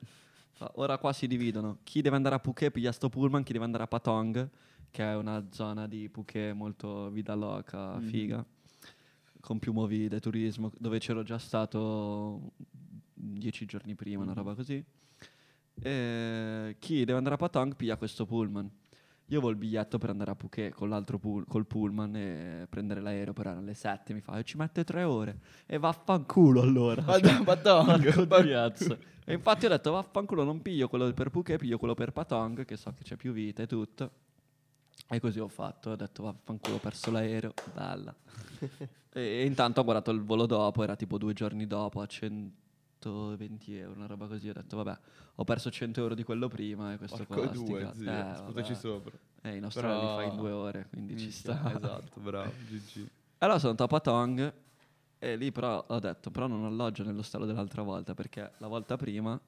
[0.74, 1.78] Ora qua si dividono.
[1.82, 4.48] Chi deve andare a Phuket piglia sto pullman, chi deve andare a Patong,
[4.90, 8.00] che è una zona di Phuket molto vida loca, Mhm.
[8.06, 8.44] figa,
[9.40, 12.52] con più movide, turismo, dove c'ero già stato
[13.12, 14.36] dieci giorni prima, una Mhm.
[14.38, 14.82] roba così.
[15.82, 18.70] E chi deve andare a Patong piglia questo pullman.
[19.28, 23.00] Io avevo il biglietto per andare a Phuket con l'altro pull- col pullman e prendere
[23.00, 25.38] l'aereo, però erano le 7, mi fa, "E ci mette tre ore.
[25.66, 27.02] E vaffanculo allora.
[27.02, 28.02] Vado a Patong.
[28.44, 28.98] Di cazzo.
[29.26, 32.76] E infatti ho detto vaffanculo non piglio quello per Phuket, piglio quello per Patong, che
[32.76, 34.10] so che c'è più vita e tutto.
[35.08, 38.14] E così ho fatto, ho detto vaffanculo ho perso l'aereo, bella.
[39.12, 43.76] e, e intanto ho guardato il volo dopo, era tipo due giorni dopo a 120
[43.78, 44.48] euro, una roba così.
[44.48, 44.98] Ho detto vabbè,
[45.36, 47.50] ho perso 100 euro di quello prima e questo Porco qua.
[47.50, 48.10] due, zio.
[48.10, 49.12] Eh, Sputaci sopra.
[49.42, 51.76] Eh, in Australia Però- li fai in due ore, quindi ci Minchia, sta.
[51.76, 52.52] Esatto, bravo.
[52.68, 53.08] GG.
[53.38, 54.52] Allora sono andato a Patong
[55.24, 59.40] e lì però ho detto, però non alloggio nell'ostello dell'altra volta perché la volta prima,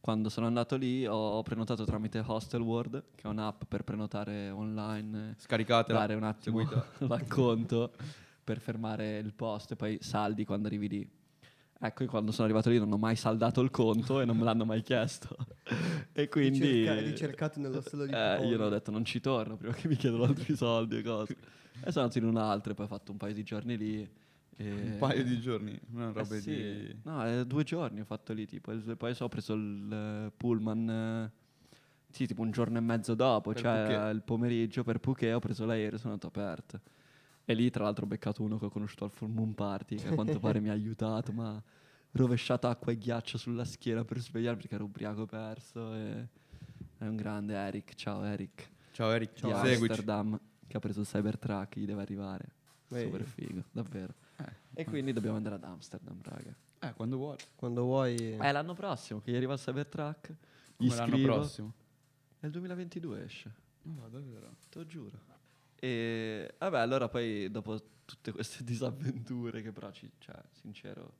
[0.00, 4.48] quando sono andato lì, ho, ho prenotato tramite Hostel World, che è un'app per prenotare
[4.48, 5.98] online, Scaricatela.
[5.98, 6.86] dare un attimo Seguita.
[7.06, 7.92] l'acconto
[8.42, 11.10] per fermare il posto e poi saldi quando arrivi lì.
[11.82, 14.44] Ecco, io quando sono arrivato lì non ho mai saldato il conto e non me
[14.44, 15.36] l'hanno mai chiesto.
[16.12, 16.60] e quindi...
[16.60, 20.24] Ricerca- ricercato nell'ostello di Eh, io ho detto non ci torno prima che mi chiedono
[20.24, 21.36] altri soldi e cose.
[21.82, 24.10] E sono andato in un'altra e poi ho fatto un paio di giorni lì.
[24.64, 26.50] E- Un paio di giorni, non Eh robe sì.
[26.50, 26.96] di...
[27.04, 30.90] No, eh, due giorni ho fatto lì, tipo, e poi ho preso il eh, pullman,
[30.90, 31.30] eh,
[32.10, 34.06] sì, tipo un giorno e mezzo dopo, Per cioè Phuket.
[34.06, 36.80] eh, il pomeriggio per Phuket, ho preso l'aereo e sono andato aperto.
[37.44, 40.08] E lì tra l'altro ho beccato uno che ho conosciuto al Full Moon Party, che
[40.08, 41.60] a quanto pare mi ha aiutato, ma
[42.12, 45.94] rovesciato acqua e ghiaccio sulla schiena per svegliarmi perché ero ubriaco perso.
[45.94, 46.28] E...
[46.98, 49.72] È un grande Eric, ciao Eric, Ciao Eric, di seguici.
[49.84, 52.52] Amsterdam, che ha preso il Cybertruck, gli deve arrivare.
[52.88, 54.14] Beh, Super figo, davvero.
[54.80, 56.54] Eh, E quindi dobbiamo andare ad Amsterdam, raga.
[56.80, 57.36] eh, quando vuoi.
[57.54, 58.16] Quando vuoi...
[58.32, 60.28] È l'anno prossimo che gli arriva il Cybertruck.
[60.76, 61.32] Gli Come l'anno scrivo.
[61.34, 61.72] prossimo.
[62.40, 64.54] Nel 2022 esce, No, davvero.
[64.70, 65.18] te lo giuro.
[65.76, 71.12] E vabbè, allora poi dopo tutte queste disavventure che però, ci, cioè, sincero,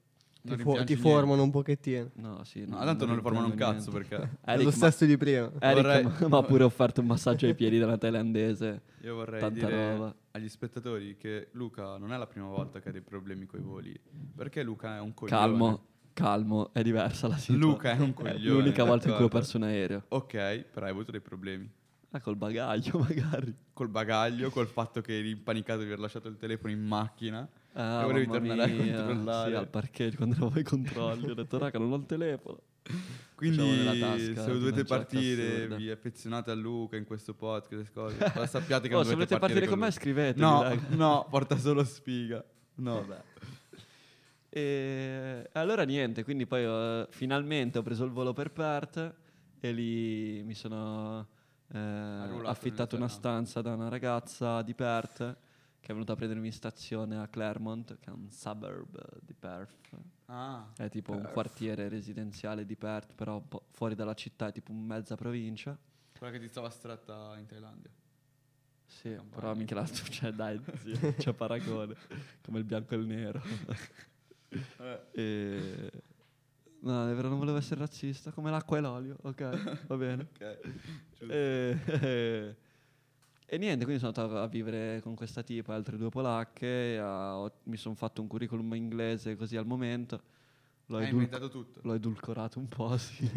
[0.42, 2.10] Ti, Non fo- ti formano un pochettino.
[2.14, 2.64] no, sì.
[2.66, 4.08] No, tanto non le formano un cazzo niente.
[4.16, 5.50] perché È Eric, lo ma- stesso di prima.
[5.58, 8.82] Eric Vorrei- mi ha pure offerto un massaggio ai piedi da una thailandese.
[9.02, 10.14] io vorrei Tanta dire roba.
[10.30, 13.62] agli spettatori che Luca non è la prima volta che ha dei problemi con i
[13.62, 14.00] voli.
[14.34, 15.38] Perché Luca è un coglione.
[15.38, 17.72] Calmo, calmo, è diversa la situazione.
[17.74, 18.38] Luca è un È coglione.
[18.60, 20.04] l'unica volta in cui ho perso un aereo.
[20.08, 20.32] Ok,
[20.72, 21.70] però hai avuto dei problemi.
[22.12, 23.54] Ah, col bagaglio magari.
[23.72, 27.48] Col bagaglio, col fatto che eri impanicato di aver lasciato il telefono in macchina.
[27.74, 28.96] Ah, E volevi tornare a mia.
[29.04, 29.50] controllare.
[29.50, 31.30] Sì, al parcheggio quando eravamo ai controlli.
[31.30, 32.60] Ho detto, raga, non ho il telefono.
[33.36, 35.76] Quindi tasca se dovete partire, assurda.
[35.76, 38.16] vi affezionate a Luca in questo podcast, cose.
[38.48, 39.92] Sappiate che Oh, non se volete partire con me, lui.
[39.94, 40.44] scrivetemi.
[40.44, 40.82] No, raga.
[40.96, 42.44] no, porta solo sfiga.
[42.76, 43.22] No, Vabbè.
[44.52, 49.14] E allora niente, quindi poi ho- finalmente ho preso il volo per Perth
[49.60, 51.28] e lì mi sono
[51.72, 51.78] eh,
[52.46, 55.36] affittato una stanza da una ragazza di Perth
[55.80, 59.88] che è venuta a prendermi in stazione a Claremont, che è un suburb di Perth.
[60.26, 61.32] Ah, È tipo un Perth.
[61.32, 65.76] quartiere residenziale di Perth, però un po' fuori dalla città, è tipo mezza provincia.
[66.18, 67.90] quella che ti stava stretta in Thailandia.
[68.84, 71.94] Sì, però mica l'altro, cioè dai, sì, c'è paragone,
[72.42, 73.40] come il bianco e il nero.
[74.52, 76.02] Eh, E...
[76.82, 79.40] No, è vero, non volevo essere razzista, come l'acqua e l'olio, ok,
[79.86, 80.28] va bene.
[80.32, 80.60] ok.
[81.18, 81.32] giusto.
[81.32, 82.56] E, e-
[83.52, 87.38] e niente, quindi sono andato a vivere con questa tipa e altre due polacche, a-
[87.38, 90.22] ho- mi sono fatto un curriculum inglese così al momento,
[90.86, 91.80] l'ho, Hai edul- inventato tutto.
[91.82, 93.28] l'ho edulcorato un po', sì.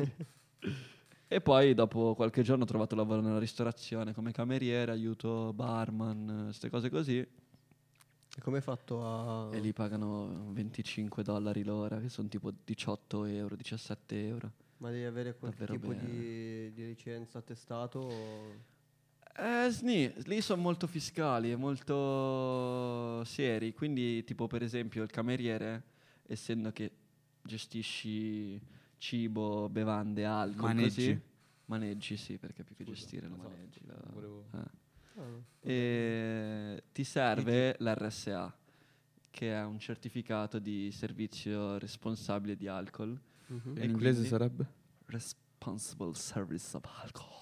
[1.28, 6.70] E poi dopo qualche giorno ho trovato lavoro nella ristorazione come cameriere, aiuto barman, queste
[6.70, 7.28] cose così.
[8.36, 9.56] E come hai fatto a...
[9.56, 14.52] E lì pagano 25 dollari l'ora, che sono tipo 18 euro, 17 euro.
[14.78, 18.00] Ma devi avere qualche Davvero tipo di, di licenza attestato?
[18.00, 18.56] O...
[19.38, 25.84] Eh, sni, lì sono molto fiscali e molto seri, quindi tipo per esempio il cameriere,
[26.28, 26.92] essendo che
[27.42, 28.60] gestisci
[28.98, 30.96] cibo, bevande, alcol, Maneggi.
[30.96, 31.22] così,
[31.66, 33.80] maneggi sì, perché più che Scusa, gestire lo esatto, maneggi.
[33.86, 34.82] lo- volevo- eh.
[35.16, 35.22] Ah.
[35.62, 38.56] E ti serve l'RSA,
[39.30, 43.20] che è un certificato di servizio responsabile di alcol.
[43.48, 43.78] Mhm.
[43.78, 44.66] E E in inglese sarebbe?
[45.06, 47.42] Responsible Service of Alcohol.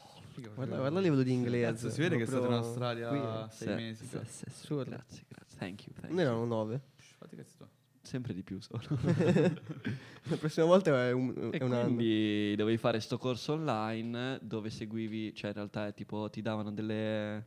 [0.55, 1.89] Guarda, guarda il livello di inglese.
[1.91, 3.45] Si vede che è stato in Australia qui, eh.
[3.49, 4.05] sei Sì, mesi.
[4.05, 4.43] sì, sì.
[4.47, 4.89] Assurdo.
[4.89, 5.57] Grazie, grazie.
[5.59, 5.93] Thank you.
[5.99, 6.19] thank you.
[6.19, 6.81] erano nove?
[6.95, 7.69] Fate cazzo tua.
[8.01, 8.81] Sempre di più solo.
[10.23, 11.83] La prossima volta è un, e è un anno.
[11.85, 16.71] quindi dovevi fare sto corso online dove seguivi, cioè in realtà è tipo ti davano
[16.71, 17.45] delle...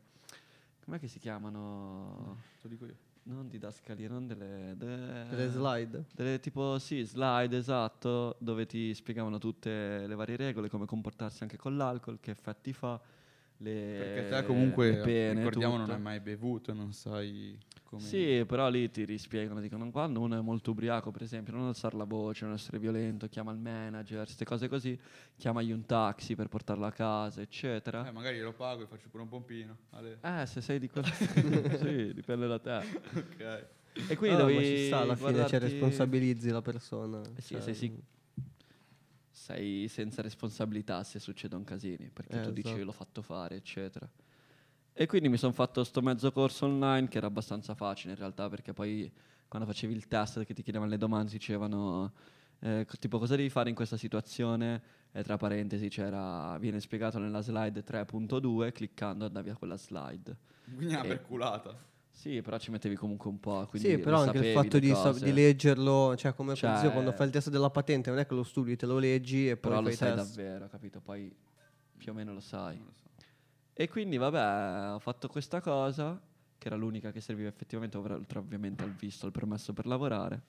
[0.85, 2.37] Com'è che si chiamano?
[2.61, 2.97] Te lo dico io.
[3.27, 4.75] Non didascalie, non delle...
[4.77, 6.05] de- Delle slide?
[6.13, 11.57] Delle tipo, sì, slide, esatto, dove ti spiegavano tutte le varie regole, come comportarsi anche
[11.57, 13.01] con l'alcol, che effetti fa,
[13.59, 15.97] le Perché te comunque, le pene, ricordiamo, non tutto.
[15.97, 17.59] hai mai bevuto, non sai
[17.97, 18.07] come...
[18.07, 21.97] Sì, però lì ti rispiegano, dicono quando uno è molto ubriaco, per esempio, non alzare
[21.97, 24.99] la voce, non essere violento, chiama il manager, queste cose così,
[25.37, 28.07] chiamagli un taxi per portarlo a casa, eccetera.
[28.07, 29.77] Eh, magari lo pago e faccio pure un pompino.
[29.91, 30.19] Ale.
[30.21, 31.07] Eh, se sei di quello...
[31.79, 32.77] sì, dipende da te.
[33.15, 33.67] ok.
[34.09, 37.21] E quindi Ah, ma dovevi ci sta, alla fine cioè, guardarti- responsabilizzi la persona.
[37.37, 38.03] Eh sì, cioè, sei sic-
[39.31, 42.85] sei senza responsabilità se succedono casini, perché Eh, tu dici esatto.
[42.85, 44.09] l'ho fatto fare, eccetera.
[44.97, 48.49] E quindi mi sono fatto sto mezzo corso online che era abbastanza facile in realtà,
[48.49, 49.11] perché poi
[49.49, 52.13] quando facevi il test che ti chiedevano le domande dicevano
[52.61, 54.81] eh, tipo cosa devi fare in questa situazione
[55.13, 60.37] e tra parentesi c'era viene spiegato nella slide 3.2 cliccando andavi a quella slide.
[60.73, 61.09] Quindi una Eh.
[61.09, 61.77] perculata.
[62.09, 65.11] Sì, però ci mettevi comunque un po', quindi Sì, però anche il fatto di, sa-
[65.13, 68.35] di leggerlo, cioè come Cioè- zio, quando fai il test della patente, non è che
[68.35, 70.37] lo studi, te lo leggi e poi però lo sai test.
[70.37, 71.01] davvero, capito?
[71.01, 71.35] Poi
[71.97, 72.77] più o meno lo sai.
[72.77, 73.04] Non lo so.
[73.77, 76.21] E quindi vabbè, ho fatto questa cosa,
[76.57, 80.43] che era l'unica che serviva effettivamente, oltre ovviamente al visto, al permesso per lavorare.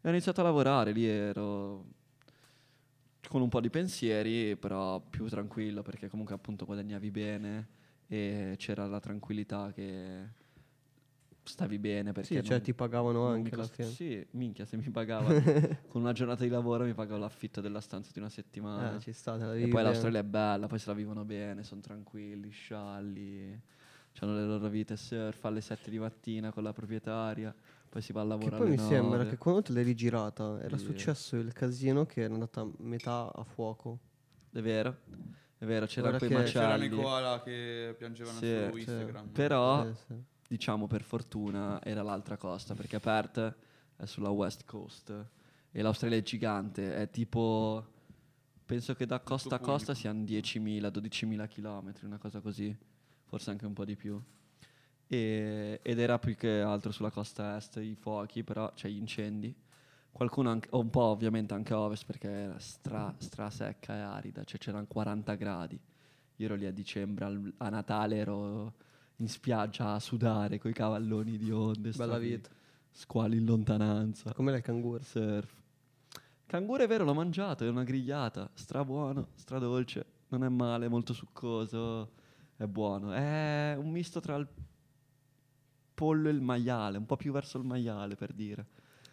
[0.00, 1.84] E ho iniziato a lavorare, lì ero
[3.28, 7.68] con un po' di pensieri, però più tranquillo, perché comunque appunto guadagnavi bene
[8.06, 10.24] e c'era la tranquillità che
[11.48, 12.12] stavi bene.
[12.12, 13.88] Perché Sì, cioè non- ti pagavano anche alla costa- fine.
[13.94, 15.26] Sì, minchia, se mi pagava
[15.88, 18.96] con una giornata di lavoro mi pagavo l'affitto della stanza di una settimana.
[18.96, 21.64] Eh, ci sta, te la E poi l'Australia è bella, poi se la vivono bene,
[21.64, 23.60] sono tranquilli, scialli,
[24.20, 27.54] hanno le loro vite surf alle 7 di mattina con la proprietaria,
[27.88, 29.30] poi si va a Che lavorare poi mi alle sembra 9.
[29.30, 30.84] che quando te l'hai rigirata era Sì.
[30.84, 33.98] successo il casino che era andata metà a fuoco.
[34.50, 34.96] È vero,
[35.58, 36.88] è vero, c'era Ora quei che- macelli.
[36.88, 38.76] koala che piangevano Sì, su.
[38.76, 39.28] Instagram.
[39.28, 40.14] Però, Sì, sì.
[40.48, 43.54] Diciamo per fortuna, era l'altra costa, perché Perth
[43.96, 45.26] è sulla west coast
[45.70, 47.96] e l'Australia è gigante, è tipo...
[48.64, 52.76] Penso che da costa a costa siano 10.000, 12.000 chilometri, una cosa così,
[53.24, 54.20] forse anche un po' di più.
[55.06, 59.54] E- ed era più che altro sulla costa est i fuochi, però cioè gli incendi.
[60.12, 64.44] Qualcuno anche, un po' ovviamente anche a ovest perché era stra, stra secca e arida,
[64.44, 65.80] cioè c'erano 40 gradi.
[66.36, 68.74] Io ero lì a dicembre, al- a Natale ero
[69.20, 72.50] in spiaggia a sudare con i cavalloni di onde, Bella vita.
[72.90, 75.02] squali in lontananza, Com'era il canguro?
[75.02, 75.56] surf.
[76.46, 80.88] Canguro è vero, l'ho mangiato, è una grigliata, stra buono, stra dolce, non è male,
[80.88, 82.12] molto succoso,
[82.56, 83.12] è buono.
[83.12, 84.48] È un misto tra il
[85.94, 88.66] pollo e il maiale, un po' più verso il maiale per dire.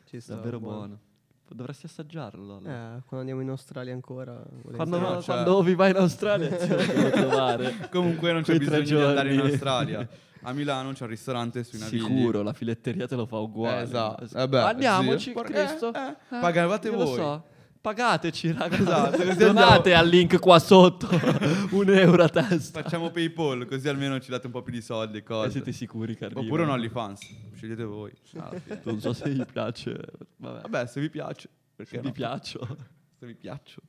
[0.05, 0.99] Ci sta, Davvero buono.
[1.47, 2.43] Dovresti assaggiarlo.
[2.45, 2.67] Lolo.
[2.67, 2.71] Eh,
[3.05, 4.41] quando andiamo in Australia ancora.
[4.75, 7.87] Quando, no, cioè- quando vi vai in Australia ti devo trovare.
[7.91, 9.51] Comunque non c'è Quei tre bisogno di andare in giorni.
[9.51, 10.07] Australia.
[10.47, 12.01] A Milano c'è un ristorante sui Navigli.
[12.01, 13.79] Sicuro, la filetteria te lo fa uguale.
[13.79, 14.23] Eh, esatto.
[14.23, 15.31] Es- Eh beh, Andiamoci.
[15.31, 15.93] Porca- Cristo.
[15.93, 15.99] eh,
[16.35, 17.15] eh, pagavate io lo voi.
[17.15, 17.43] so.
[17.85, 18.77] Pagateci, raga.
[18.77, 21.07] Esatto, Donate al link qua sotto
[21.69, 22.81] un euro a testa.
[22.81, 25.51] Facciamo PayPal, così almeno ci date un po' più di soldi e E cose.
[25.51, 26.39] siete sicuri arriva?
[26.39, 27.19] Oppure un OnlyFans.
[27.53, 28.11] Scegliete voi.
[28.23, 28.81] fine.
[28.85, 29.95] Non so se gli piace.
[30.37, 31.47] Vabbè, Vabbè, se vi piace.
[31.75, 32.07] Perché se no?
[32.07, 32.77] vi piaccio.
[33.17, 33.81] Se vi piaccio.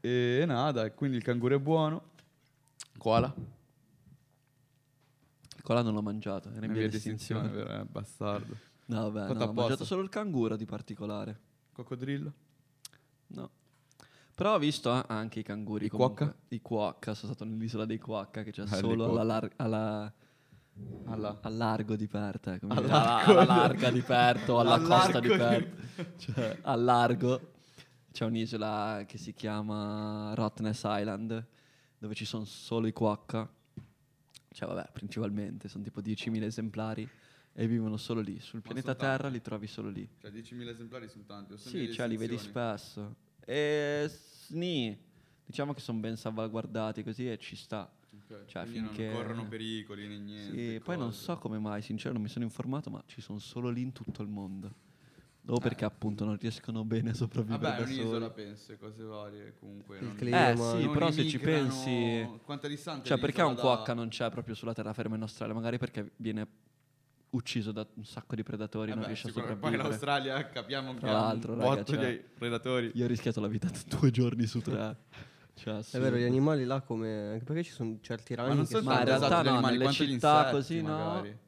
[0.00, 2.10] E nada, quindi il canguro è buono.
[2.98, 3.34] Koala.
[5.56, 7.48] Il cola non l'ho mangiato, era in via via di estinzione.
[7.48, 7.80] vero?
[7.80, 8.54] Eh, bastardo.
[8.84, 11.40] No, vabbè, Fatto no, ho mangiato solo il canguro di particolare.
[11.72, 12.32] Coccodrillo.
[13.28, 13.50] No.
[14.34, 15.86] Però ho visto a- anche i canguri.
[15.86, 16.26] I comunque.
[16.26, 16.38] quokka?
[16.48, 20.12] I quokka, sono stato nell'isola dei quokka che c'è Ah, solo alla, lar- alla-
[21.06, 21.38] Alla.
[21.42, 22.46] al largo di Perth.
[22.48, 23.30] eh, come alla, largo.
[23.32, 26.16] alla larga di Perth o alla Al costa di Perth.
[26.20, 27.52] cioè, al largo
[28.12, 31.46] c'è un'isola che si chiama Rottnest Island,
[31.98, 33.48] dove ci sono solo i quokka.
[34.50, 37.08] Cioè, vabbè, principalmente, sono tipo 10.000 esemplari
[37.58, 38.38] e vivono solo lì.
[38.38, 38.94] Sul pianeta?
[38.94, 40.06] Terra li trovi solo lì.
[40.20, 41.56] Cioè 10.000 esemplari sono tanti.
[41.56, 43.14] Sì, cioè li vedi spesso.
[43.46, 44.96] E sni,
[45.44, 47.90] diciamo che sono ben salvaguardati così e ci sta.
[48.12, 50.72] Ok, Cioè, quindi finché- non corrono pericoli né niente.
[50.74, 53.70] Sì, poi non so come mai, sincero, non mi sono informato, ma ci sono solo
[53.70, 54.84] lì in tutto il mondo.
[55.48, 55.86] O perché Eh.
[55.86, 58.32] appunto non riescono bene a sopravvivere Vabbè, da un'isola, soli.
[58.44, 59.54] penso, e cose varie.
[59.60, 59.98] Comunque.
[59.98, 60.50] Il non- clima.
[60.50, 62.28] Eh sì, non però se ci pensi...
[62.44, 65.54] Quanto è distante Cioè, perché un da- non c'è proprio sulla terraferma in Australia?
[65.54, 66.48] Magari perché viene
[67.36, 70.12] ucciso da un sacco di predatori, non Vabbè, riesce a sicuramente poi sopravvivere.
[70.22, 72.90] l'Australia capiamo che Tra ha l'altro, un botto cioè- di predatori.
[72.94, 74.96] Io ho rischiato la vita due giorni su tre.
[75.54, 77.30] Cioè, È vero, gli animali là come...
[77.32, 79.50] Anche perché ci sono certi ragni Ma non che sono Ma in realtà gli no,
[79.52, 80.88] animali, nelle città insetti, così no.
[80.96, 81.38] magari.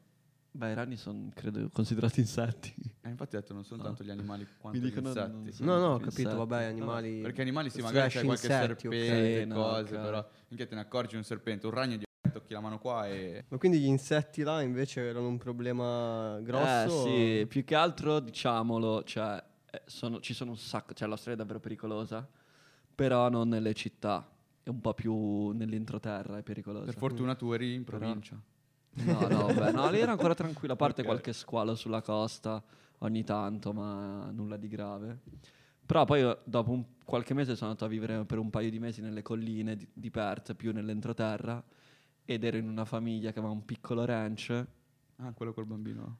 [0.51, 2.73] Beh, i ragni sono, credo, considerati insetti.
[3.01, 3.87] Eh, infatti ho detto non sono No.
[3.89, 5.51] tanto gli animali quanto Mi gli dicono insetti.
[5.53, 5.63] so.
[5.63, 6.23] No, no, ho Insetti.
[6.23, 7.21] capito, vabbè, No, animali...
[7.21, 10.01] Perché animali sì, magari c'è qualche insetti, serpente, no, cose, ok.
[10.01, 12.03] però minchia te ne accorgi un serpente, un ragno di
[12.39, 13.45] tocchi la mano qua e...
[13.49, 17.05] Ma quindi gli insetti là invece erano un problema grosso?
[17.05, 21.35] Eh sì, più che altro diciamolo, cioè, eh, sono- ci sono un sacco, cioè l'Australia
[21.35, 22.27] è davvero pericolosa,
[22.95, 24.27] però non nelle città,
[24.63, 26.85] è un po' più nell'entroterra è pericolosa.
[26.85, 28.39] Per fortuna tu eri in Però- provincia.
[28.91, 31.07] No, no, beh, no, lì era ancora tranquilla, a parte Ok.
[31.07, 32.61] qualche squalo sulla costa
[32.99, 35.19] ogni tanto, ma nulla di grave.
[35.85, 39.01] Però poi dopo un- qualche mese sono andato a vivere per un paio di mesi
[39.01, 41.63] nelle colline di, di Perth, più nell'entroterra,
[42.33, 44.65] ed ero in una famiglia che aveva un piccolo ranch.
[45.15, 46.17] Ah, quello col bambino.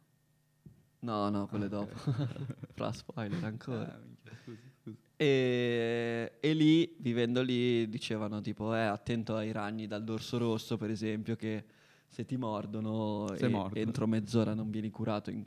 [1.01, 1.95] No, no, quelle Ah, dopo.
[2.73, 3.95] Fra spoiler ancora.
[3.95, 4.97] Eh, minchia, scusi, scusi.
[5.15, 10.89] E, e lì, vivendo lì, dicevano tipo, eh, attento ai ragni dal dorso rosso, per
[10.89, 11.63] esempio, che
[12.07, 15.45] se ti mordono e entro mezz'ora non vieni curato in-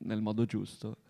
[0.00, 1.02] nel modo giusto,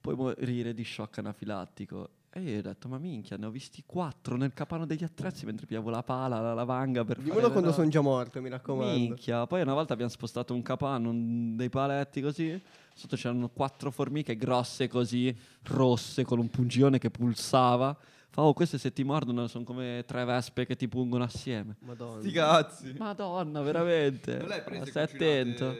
[0.00, 2.10] puoi morire di shock anafilattico.
[2.36, 5.66] E io ho detto, ma minchia, ne ho visti quattro nel capano degli attrezzi mentre
[5.66, 8.92] pigliavo la pala, la lavanga per Dimmelo quando sono già morto, mi raccomando.
[8.92, 12.60] Minchia, poi una volta abbiamo spostato un capano, un- dei paletti così,
[12.92, 15.32] sotto c'erano quattro formiche grosse così,
[15.62, 17.96] rosse, con un pungione che pulsava.
[18.30, 21.76] Fa, oh, queste se ti mordono sono come tre vespe che ti pungono assieme.
[21.82, 22.18] Madonna.
[22.20, 22.94] Sti cazzi.
[22.98, 24.38] Madonna, veramente.
[24.38, 25.76] Non l'hai Ma presa Stai attento.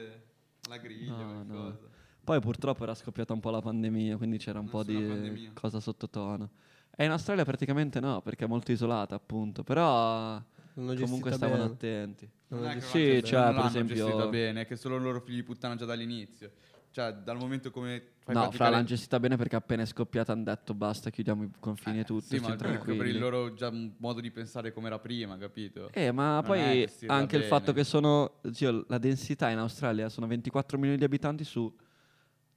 [0.69, 1.45] La griglia, No, no.
[1.45, 1.93] qualcosa.
[2.25, 5.51] Poi purtroppo era scoppiata un po' la pandemia, quindi c'era un po' Nessuna di pandemia.
[5.53, 6.49] cosa sottotono.
[6.97, 10.41] E in Australia praticamente no, perché è molto isolata appunto, però
[10.75, 11.73] Non comunque stavano bene.
[11.75, 12.29] attenti.
[12.49, 15.21] Non Non Sì, non cioè, per non l'hanno esempio- gestita bene, è che sono loro
[15.21, 16.51] figli di puttana già dall'inizio.
[16.93, 20.31] Cioè, dal momento come fai no, fra praticare- l'hanno gestita bene perché appena è scoppiata
[20.33, 23.11] hanno detto basta, chiudiamo i confini e Eh, tutto, Sì, ma proprio per tranquilli.
[23.11, 25.91] il loro già modo di pensare come era prima, capito?
[25.93, 27.43] Eh, ma Non poi anche il bene.
[27.43, 31.71] fatto che sono, zio, la densità in Australia sono 24 milioni di abitanti su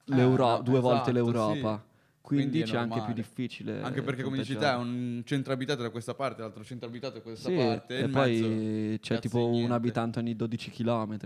[0.08, 1.86] l'Euro- Eh, no, due volte esatto, l'Europa.
[2.20, 3.80] Quindi, Quindi è c'è anche più difficile.
[3.80, 7.14] Anche perché, come dici te, è un centro abitato da questa parte, l'altro centro abitato
[7.14, 7.98] da questa Sì, parte.
[8.00, 9.72] e poi mezzo, c'è tipo di un niente.
[9.72, 11.16] abitante ogni 12 km.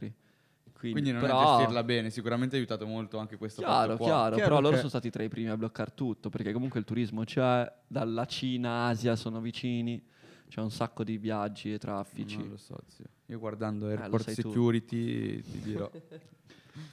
[0.73, 3.97] Quindi, Quindi non però, è gestirla bene, sicuramente ha aiutato molto anche questo Chiaro, fatto
[3.99, 4.07] qua.
[4.07, 6.87] chiaro, Chiaro però loro sono stati tra i primi a bloccare tutto, perché comunque il
[6.87, 10.03] turismo c'è, dalla Cina, Asia sono vicini,
[10.49, 12.37] c'è un sacco di viaggi e traffici.
[12.39, 13.05] Non lo so, zio.
[13.27, 14.33] Io guardando Eh, Airport tu.
[14.35, 15.89] Security ti dirò.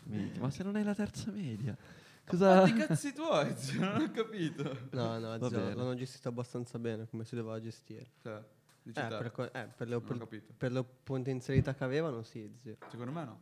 [0.03, 1.75] Minchia, ma se non hai la terza media,
[2.25, 2.61] Cosa?
[2.61, 2.67] cosa...
[2.67, 3.79] i cazzi tuoi, zio?
[3.79, 4.87] Non ho capito.
[4.91, 5.73] No, no, zio, bene.
[5.75, 8.11] l'hanno gestita abbastanza bene come si doveva gestire.
[8.21, 8.43] Cioè,
[8.83, 10.53] Eh, per, co- eh, per le, capito.
[10.57, 12.77] per le potenzialità che avevano, sì, zio.
[12.89, 13.39] Secondo me no.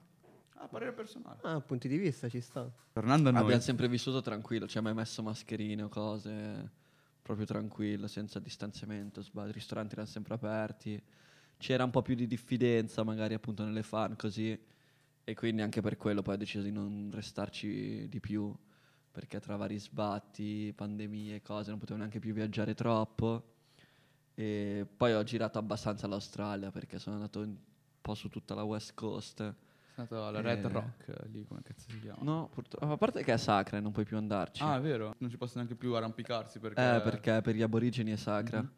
[0.59, 1.39] Ah, parere personale.
[1.43, 2.69] Ah, punti di vista ci sta.
[2.93, 3.43] Tornando a noi.
[3.43, 6.71] Abbiamo sempre vissuto tranquillo, ci hai mai messo mascherine o cose,
[7.21, 9.49] proprio tranquillo, senza distanziamento, sbaglio.
[9.49, 10.99] i ristoranti erano sempre aperti,
[11.57, 14.59] c'era un po' più di diffidenza magari appunto nelle fan così,
[15.29, 18.55] e quindi anche per quello poi ho deciso di non restarci di più,
[19.11, 23.55] perché tra vari sbatti, pandemie e cose non potevo neanche più viaggiare troppo.
[24.33, 27.57] E poi ho girato abbastanza l'Australia perché sono andato un
[27.99, 29.41] po' su tutta la West Coast.
[29.41, 29.53] È
[29.91, 30.65] stato alla Red.
[30.65, 32.19] Rock, lì come cazzo si chiama?
[32.21, 34.63] No, purtroppo, a parte che è sacra e non puoi più andarci.
[34.63, 35.13] Ah, è vero?
[35.17, 36.79] Non ci possono neanche più arrampicarsi perché...
[36.79, 38.61] Eh, perché per gli aborigeni è sacra.
[38.61, 38.71] Mhm.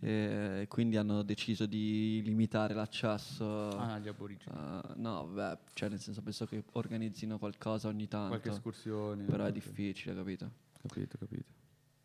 [0.00, 3.68] E quindi hanno deciso di limitare l'accesso.
[3.70, 4.56] Ah, gli aborigeni.
[4.56, 8.28] a- no, vabbè, cioè nel senso penso che organizzino qualcosa ogni tanto.
[8.28, 9.24] Qualche escursione.
[9.24, 9.52] però è ok.
[9.52, 10.50] difficile, capito?
[10.80, 11.50] Capito, capito.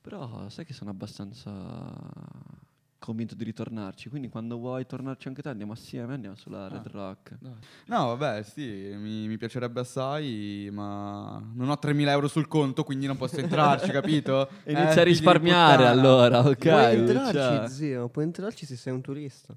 [0.01, 1.51] Però sai che sono abbastanza
[2.99, 4.09] convinto di ritornarci.
[4.09, 6.89] Quindi quando vuoi tornarci anche te andiamo assieme, andiamo sulla Red Ah.
[6.91, 7.37] Rock.
[7.39, 7.53] Dai.
[7.85, 13.05] No, vabbè, sì, mi, mi piacerebbe assai, ma non ho 3.000 euro sul conto, quindi
[13.05, 14.49] non posso entrarci, capito?
[14.63, 16.57] E Eh, inizia a risparmiare allora, ok?
[16.57, 17.67] puoi entrarci, cioè.
[17.69, 19.55] zio, puoi entrarci se sei un turista.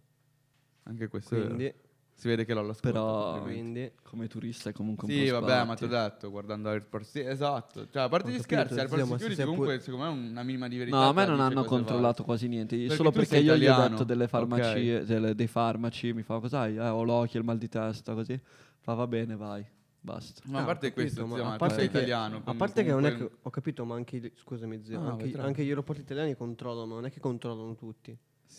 [0.84, 1.74] Anche questo è vero.
[2.20, 2.90] Si vede che l'ho l'ascolto.
[2.90, 3.40] Però.
[3.40, 3.90] Quindi...
[4.02, 7.20] come turista è comunque un Sì, po' vabbè, ma ti ho detto, guardando Airport, sì,
[7.20, 7.88] esatto.
[7.90, 10.42] Cioè, a parte gli capito, scherzi, Airport ma se Security comunque, pu- secondo me, una
[10.42, 10.96] minima di verità.
[10.98, 12.76] No, a me non hanno controllato quasi niente.
[12.76, 13.88] Perché Solo perché io gli ho italiano.
[13.88, 15.02] detto delle farmacie, Ok.
[15.04, 16.76] delle- dei farmaci, mi fa cos'hai?
[16.76, 18.38] Eh, ho l'occhio, il mal di testa, così.
[18.80, 19.64] Fa va bene, vai.
[20.02, 20.42] Basta.
[20.44, 21.96] Ma a Ah, parte ho capito, questo, ma zio, a ma tu parte sei che-
[21.96, 22.42] italiano.
[22.44, 25.64] A parte che non è che ho capito, ma anche scusami zio, Ah, anche, anche
[25.64, 28.14] gli aeroporti italiani controllano, ma non è che controllano tutti.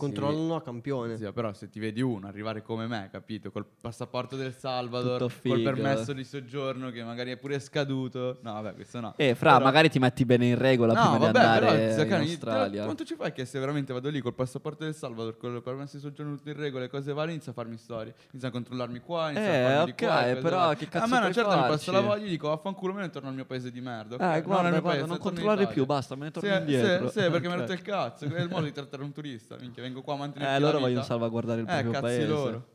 [0.05, 1.17] Controllano a campione.
[1.17, 3.51] Zio, però se ti vedi uno arrivare come me, capito?
[3.51, 8.39] Col passaporto del Salvador, col permesso di soggiorno che magari è pure scaduto.
[8.41, 9.13] No, vabbè, questo no.
[9.15, 11.93] E fra, Però- magari ti metti bene in regola No, prima vabbè, di andare però,
[11.93, 12.83] zio in Cani, Australia.
[12.83, 15.97] quanto ci fai che se veramente vado lì col passaporto del Salvador, con il permesso
[15.97, 18.99] di soggiorno tutto in regola e cose varie, inizia a farmi storie, inizia a controllarmi
[18.99, 21.55] qua, inizia Eh, a farmi di ok, qua, però che cazzo A me una certa
[21.61, 24.15] mi passa la voglia e dico vaffanculo, me ne torno al mio paese di merda.
[24.15, 24.21] ok?
[24.21, 27.09] Eh, No, guarda, mio guarda, paese, non controllare più, basta, me ne torno Sì, indietro.
[27.09, 29.83] Sì, perché mi ha rotto il cazzo, è il modo di trattare un turista, minchia,
[29.91, 32.27] vengo qua a mantenere Eh, loro vogliono salvaguardare il Eh, proprio paese.
[32.27, 32.65] loro.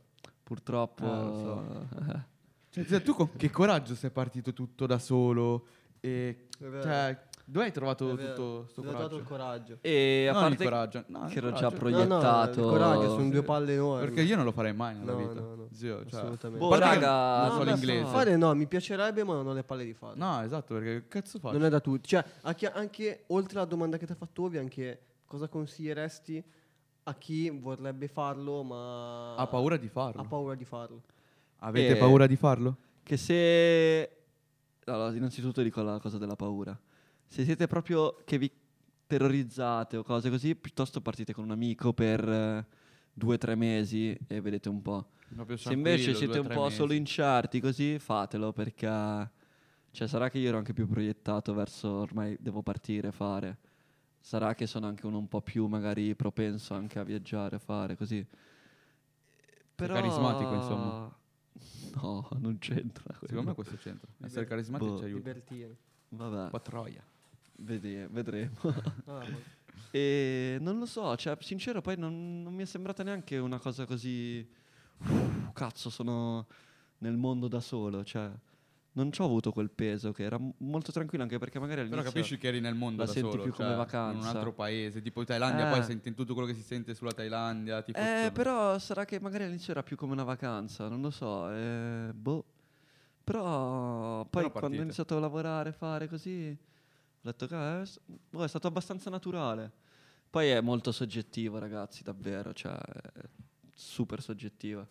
[0.43, 1.05] Purtroppo.
[1.05, 2.25] Eh, lo
[2.71, 5.67] Cioè, zio, tu con che coraggio sei partito tutto da solo?
[6.01, 9.17] E, cioè, dove hai trovato tutto sto Dove ha dato coraggio?
[9.17, 9.79] il coraggio.
[9.81, 11.77] E a Non il parte coraggio, no, che ero già coraggio.
[11.77, 12.61] proiettato.
[12.61, 14.05] No, no, il coraggio, sono due palle enormi.
[14.07, 15.41] Perché io non lo farei mai nella No, vita.
[15.41, 15.69] no, no.
[15.73, 16.59] Zio, cioè, Assolutamente.
[16.67, 18.05] Boh, raga, non no, so l'inglese.
[18.05, 20.23] fa- Fare no, mi piacerebbe, ma non ho le palle di farlo.
[20.23, 21.57] No, esatto, perché che cazzo faccio?
[21.57, 22.09] Non è da tutti.
[22.09, 26.45] Cioè, a chi- anche oltre alla domanda che ti ha fatto Ovi, anche cosa consiglieresti
[27.09, 30.21] a chi vorrebbe farlo, ma Ha paura di farlo.
[30.21, 31.03] ha paura di farlo?
[31.59, 32.77] Avete Eh, paura di farlo?
[33.03, 34.11] Che se...
[34.87, 36.77] Allora, innanzitutto dico la cosa della paura.
[37.27, 38.51] Se siete proprio che vi
[39.07, 42.67] terrorizzate o cose così, piuttosto partite con un amico per eh,
[43.13, 45.11] due o tre mesi e vedete un po'.
[45.55, 46.75] Se invece siete un po' mesi.
[46.77, 49.31] solo incerti così, fatelo perché...
[49.93, 53.57] Cioè, sarà che io ero anche più proiettato verso ormai devo partire, fare.
[54.27, 58.27] Sarà che sono anche uno un po' più magari propenso anche a viaggiare, fare così.
[59.73, 59.95] Però...
[59.95, 61.17] carismatico, insomma.
[62.03, 63.15] No, non c'entra.
[63.21, 64.09] Secondo me questo c'entra.
[64.25, 64.99] Essere carismatici Boh.
[64.99, 65.19] ci aiuta.
[65.29, 65.77] Libertino.
[66.09, 67.03] Vabbè, Un po' troia.
[67.59, 68.57] vedi- vedremo.
[69.07, 69.43] Ah, poi-
[69.93, 73.87] e non lo so, cioè, sincero, poi non, non mi è sembrata neanche una cosa
[73.87, 74.45] così.
[74.99, 76.47] "Uff, cazzo, sono
[76.99, 78.03] nel mondo da solo.
[78.05, 78.29] Cioè,
[78.97, 82.13] non ci ho avuto quel peso che era molto tranquillo, anche perché magari Però all'inizio.
[82.13, 84.17] capisci che eri nel mondo la da senti solo, più come cioè, vacanza.
[84.17, 85.71] In un altro paese, tipo Thailandia, Eh.
[85.71, 87.83] poi senti tutto quello che si sente sulla Thailandia.
[87.83, 91.51] Tipo Eh, però sarà che magari all'inizio era più come una vacanza, non lo so.
[91.51, 92.45] eh, boh.
[93.23, 94.79] Però poi quando partite.
[94.79, 99.11] ho iniziato a lavorare, fare così, ho detto che è, s- boh, è stato abbastanza
[99.11, 99.73] naturale.
[100.31, 102.79] Poi è molto soggettivo, ragazzi, davvero, cioè
[103.75, 104.87] super soggettivo.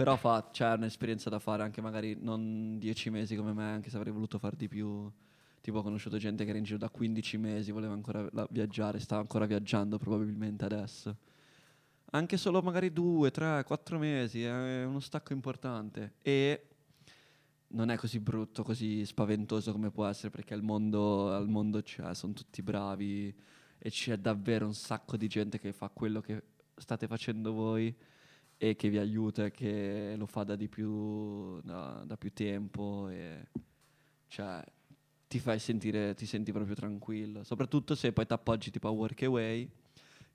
[0.00, 3.98] Però fa, c'è un'esperienza da fare anche magari non dieci mesi come me, anche se
[3.98, 5.12] avrei voluto far di più.
[5.60, 9.20] Tipo ho conosciuto gente che era in giro da 15 mesi, voleva ancora viaggiare, stava
[9.20, 11.18] ancora viaggiando probabilmente adesso.
[12.12, 16.68] Anche solo magari due, tre, quattro mesi è uno stacco importante e
[17.68, 22.14] non è così brutto, così spaventoso come può essere perché al mondo, al mondo c'è,
[22.14, 23.36] sono tutti bravi
[23.76, 26.42] e c'è davvero un sacco di gente che fa quello che
[26.74, 27.94] state facendo voi
[28.62, 33.48] e che vi aiuta che lo fa da di più, da, da più tempo e
[34.26, 34.62] cioè
[35.26, 39.66] ti fai sentire, ti senti proprio tranquillo, soprattutto se poi ti appoggi tipo a Workaway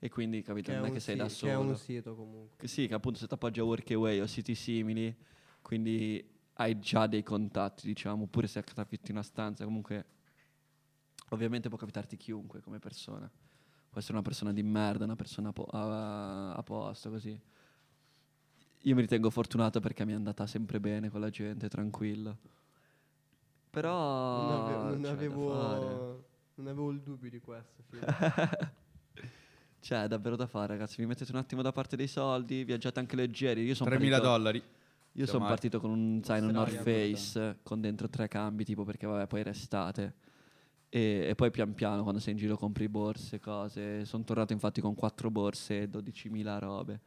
[0.00, 1.68] e quindi capito, non è che sei si- da Che è solo.
[1.68, 2.56] un sito comunque.
[2.56, 5.14] Che sì, che appunto se ti appoggi a Workaway o siti simili,
[5.62, 10.04] quindi hai già dei contatti, diciamo, oppure se ti affitti una stanza, comunque
[11.30, 13.30] ovviamente può capitarti chiunque come persona.
[13.88, 17.40] Può essere una persona di merda, una persona po- a- a posto, così.
[18.86, 22.36] Io mi ritengo fortunato perché mi è andata sempre bene con la gente, tranquillo.
[23.70, 24.42] Però...
[24.42, 26.24] Non, ave- non avevo,
[26.54, 27.82] non avevo il dubbio di questo.
[29.78, 30.96] Cioè, davvero da fare, ragazzi.
[30.96, 33.62] Vi mettete un attimo da parte dei soldi, viaggiate anche leggeri.
[33.62, 34.62] Io sono 3.000 partito- dollari.
[35.12, 39.28] Io sono partito con un zaino North Face con dentro tre cambi, tipo perché vabbè,
[39.28, 40.14] poi restate.
[40.88, 44.04] E, e poi pian piano quando sei in giro compri borse, cose.
[44.04, 47.00] Sono tornato infatti con quattro borse, 12.000 robe,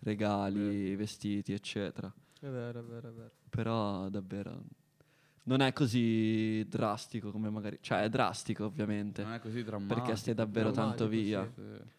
[0.00, 2.12] regali, vestiti, eccetera.
[2.40, 3.30] È vero, è vero, è vero.
[3.48, 4.62] Però davvero
[5.44, 7.78] non è così drastico come magari...
[7.80, 10.00] Cioè è drastico ovviamente, Non è così drammatico.
[10.00, 11.44] perché stai davvero tanto via.
[11.54, 11.60] sì.
[11.62, 11.94] Sì.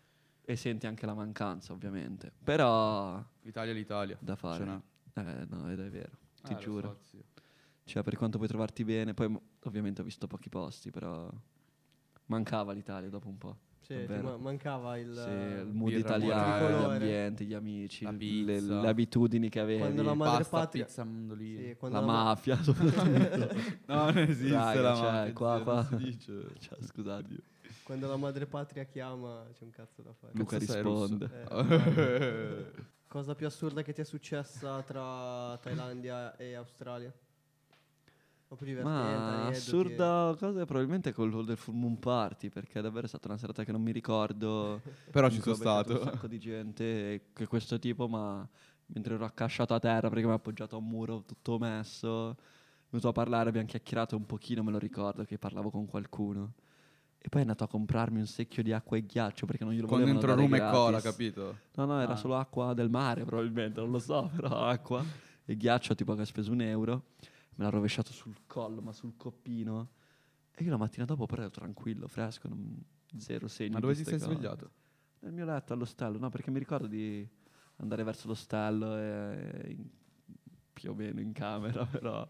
[0.49, 2.31] E senti anche la mancanza ovviamente.
[2.43, 4.17] Però L'Italia è l'Italia.
[4.21, 4.81] da fare.
[5.13, 6.99] Eh, no, ed è vero, ti Eh, giuro.
[7.01, 7.17] so.
[7.83, 9.33] Cioè, per quanto puoi trovarti bene, poi
[9.63, 11.29] ovviamente ho visto pochi posti, però
[12.27, 13.57] mancava l'Italia dopo un po'.
[13.87, 15.13] Sì, ma- mancava il...
[15.13, 20.03] Sì, il mood birra italiano, ambienti, gli amici, La le, le abitudini che avevi, Quando
[20.03, 21.59] la Pasta, madrepatria- pizza, mandolino.
[21.61, 23.55] Sì, la ma- mafia soprattutto.
[23.85, 25.87] No, non esiste Raga, la cioè, mafia, qua, qua.
[26.59, 27.35] Cioè, scusate,
[27.83, 30.33] Quando la madrepatria chiama c'è un cazzo da fare.
[30.35, 31.29] Luca risponde.
[31.47, 37.13] Eh, cosa più assurda che ti è successa tra Thailandia e Australia?
[38.49, 43.09] O più divertente, Ma assurda cosa probabilmente quello del Full Moon Party perché davvero è
[43.09, 44.81] stata una serata che non mi ricordo
[45.11, 45.93] Però ci sono stato.
[45.93, 48.47] un sacco di gente che questo tipo ma
[48.87, 52.89] mentre ero accasciato a terra perché mi ha appoggiato a un muro tutto messo è
[52.89, 56.53] venuto a parlare abbiamo chiacchierato un pochino me lo ricordo che parlavo con qualcuno
[57.17, 59.87] e poi è andato a comprarmi un secchio di acqua e ghiaccio perché non glielo
[59.87, 61.57] Con volevano dentro dare rum e cola, capito?
[61.75, 62.15] No, no, era Ah.
[62.15, 65.03] solo acqua del mare probabilmente, non lo so, però acqua
[65.43, 67.03] e ghiaccio tipo che ha speso un euro.
[67.57, 69.91] Me l'ha rovesciato sul collo, ma sul coppino.
[70.55, 72.83] E io la mattina dopo però ero tranquillo, fresco, non-
[73.17, 73.73] zero segni.
[73.73, 74.25] Ma dove ti sei cose.
[74.25, 74.71] svegliato?
[75.19, 77.27] Nel mio letto all'ostello, no, perché mi ricordo di
[77.77, 79.77] andare verso l'ostello e
[80.73, 82.29] più o meno in camera, però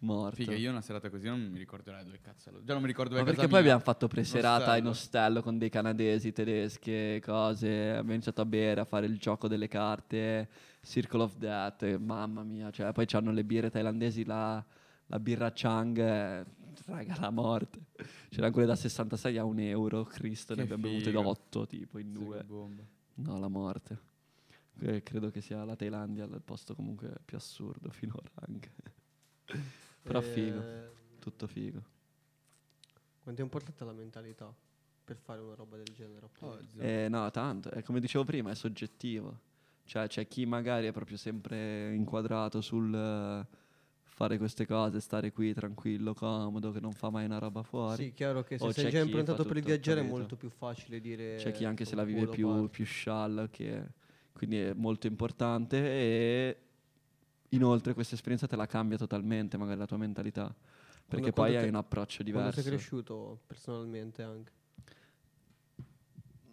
[0.00, 0.36] morto.
[0.36, 2.50] Figa, io una serata così non mi ricorderei dove cazzo.
[2.62, 3.60] Già non mi ricordo dove Ma perché poi mia.
[3.60, 5.42] abbiamo fatto preserata in Ostello.
[5.42, 7.90] con dei canadesi, tedesche, cose.
[7.90, 10.48] Abbiamo iniziato a bere, a fare il gioco delle carte,
[10.82, 11.82] Circle of Death.
[11.82, 14.64] e mamma mia, cioè, poi c'hanno le birre thailandesi, la,
[15.06, 16.44] la birra Chang, eh,
[16.86, 17.78] raga, la morte.
[18.28, 22.12] C'erano quelle da 66 a un euro, Cristo, ne abbiamo bevute da 8 tipo in
[22.12, 22.44] due.
[23.14, 24.08] No, la morte.
[24.82, 28.72] Eh, credo che sia la Thailandia il posto comunque più assurdo finora anche.
[30.02, 30.64] Però Eh, figo,
[31.18, 31.82] tutto figo.
[33.22, 34.52] Quanto è importante la mentalità
[35.04, 36.28] per fare una roba del genere?
[36.40, 36.58] Oh.
[36.78, 39.38] Eh, no, tanto, eh, come dicevo prima, è soggettivo.
[39.84, 43.46] Cioè, c'è chi magari è proprio sempre inquadrato sul eh,
[44.04, 48.04] fare queste cose, stare qui tranquillo, comodo, che non fa mai una roba fuori.
[48.04, 50.04] Sì, chiaro che se O sei c'è già chi improntato per il tutto, viaggiare è
[50.04, 51.34] molto più facile dire...
[51.36, 52.68] C'è chi anche se la "Col vive più, parto".
[52.68, 53.84] più scialla, che
[54.32, 56.56] quindi è molto importante e
[57.50, 60.54] inoltre questa esperienza te la cambia totalmente, magari la tua mentalità.
[61.06, 62.60] Perché quando poi hai te- un approccio Quando diverso.
[62.60, 64.52] sei cresciuto personalmente anche.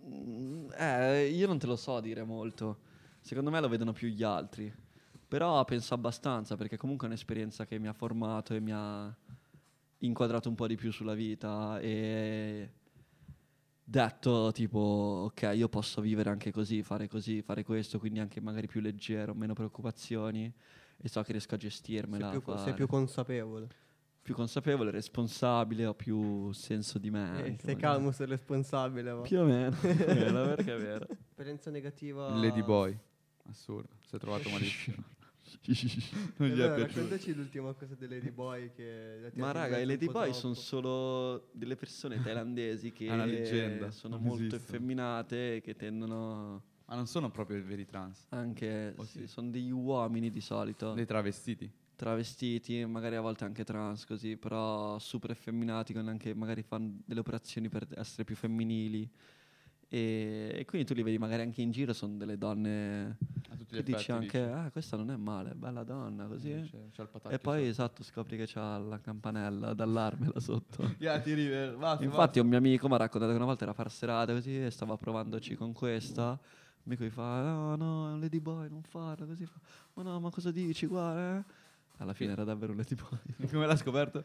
[0.06, 2.80] Mm, Eh, io non te lo so dire molto.
[3.20, 4.74] Secondo me lo vedono più gli altri.
[5.28, 9.14] Però penso abbastanza perché comunque è un'esperienza che mi ha formato e mi ha
[10.00, 12.72] inquadrato un po' di più sulla vita e
[13.84, 14.80] detto tipo
[15.32, 19.34] ok io posso vivere anche così, fare così, fare questo, quindi anche magari più leggero,
[19.34, 20.54] meno preoccupazioni
[20.98, 22.30] e so che riesco a Sei gestirmela.
[22.30, 23.68] più, a sei più consapevole.
[24.22, 27.46] Più consapevole, responsabile, ho più senso di me.
[27.46, 29.12] Eh, sei calmo, sei responsabile.
[29.12, 29.22] Va.
[29.22, 31.08] Più o meno, più o meno, perché è vero.
[31.30, 32.30] Esperienza negativa...
[32.36, 32.98] Lady Boy.
[33.50, 33.88] Assurdo.
[34.06, 34.98] Si è trovato malissimo.
[36.38, 37.00] non Eh, gli è beh, piaciuto.
[37.00, 39.32] raccontaci l'ultima cosa delle Lady Boy che...
[39.36, 44.18] Ma raga, i Lady Boy sono solo delle persone thailandesi che È una leggenda, sono
[44.18, 48.26] non molto effeminate e che tendono Ma non sono proprio i veri trans.
[48.30, 48.94] anche...
[48.98, 49.28] Oh, sì, sì.
[49.28, 51.70] sono degli uomini di solito, Dei travestiti.
[51.96, 57.20] travestiti, magari a volte anche trans così, però super effeminati, con anche magari fanno delle
[57.20, 59.10] operazioni per essere più femminili.
[59.90, 63.18] E, e quindi tu li vedi magari anche in giro, sono delle donne
[63.50, 66.52] A tutti che dici anche, ah questa non è male, bella donna, così.
[66.70, 70.90] C'è, c'è il patacchio E poi esatto, scopri che c'ha la campanella d'allarme là sotto.
[71.00, 73.72] Yeah, ti rive- basta, Infatti un mio amico mi ha raccontato che una volta era
[73.72, 76.32] a far serate così e stava provandoci con questa.
[76.42, 79.46] Il amico gli fa, no, no, è un lady boy, non farlo così.
[79.46, 79.60] Fa,
[79.94, 81.38] ma no, ma cosa dici, guarda.
[81.40, 81.44] eh?"
[82.00, 83.20] Alla fine era davvero un lady boy.
[83.52, 84.24] Come l'ha scoperto?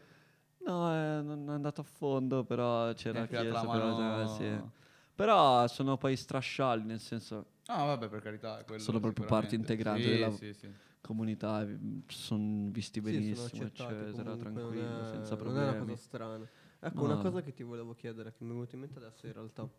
[0.65, 4.21] No, eh, non è andato a fondo, però c'era chi la mano.
[4.21, 4.71] eh, sì.
[5.15, 8.63] Però sono poi strasciali, nel senso, Ah, vabbè, per carità.
[8.77, 10.69] Sono proprio parte integrante Sì, della- Sì, sì.
[11.01, 11.65] comunità,
[12.07, 15.85] sono visti Sì, sono benissimo, accettati eccetera, tranquillo, è- senza Non è una problemi.
[15.85, 16.47] cosa strana.
[16.79, 17.03] Ecco, No.
[17.05, 19.69] una cosa che ti volevo chiedere, che mi è venuta in mente adesso in realtà.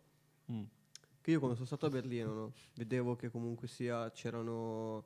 [0.51, 0.63] Mm.
[1.25, 5.03] Che io quando sono stato a Berlino, no, vedevo che comunque sia, c'erano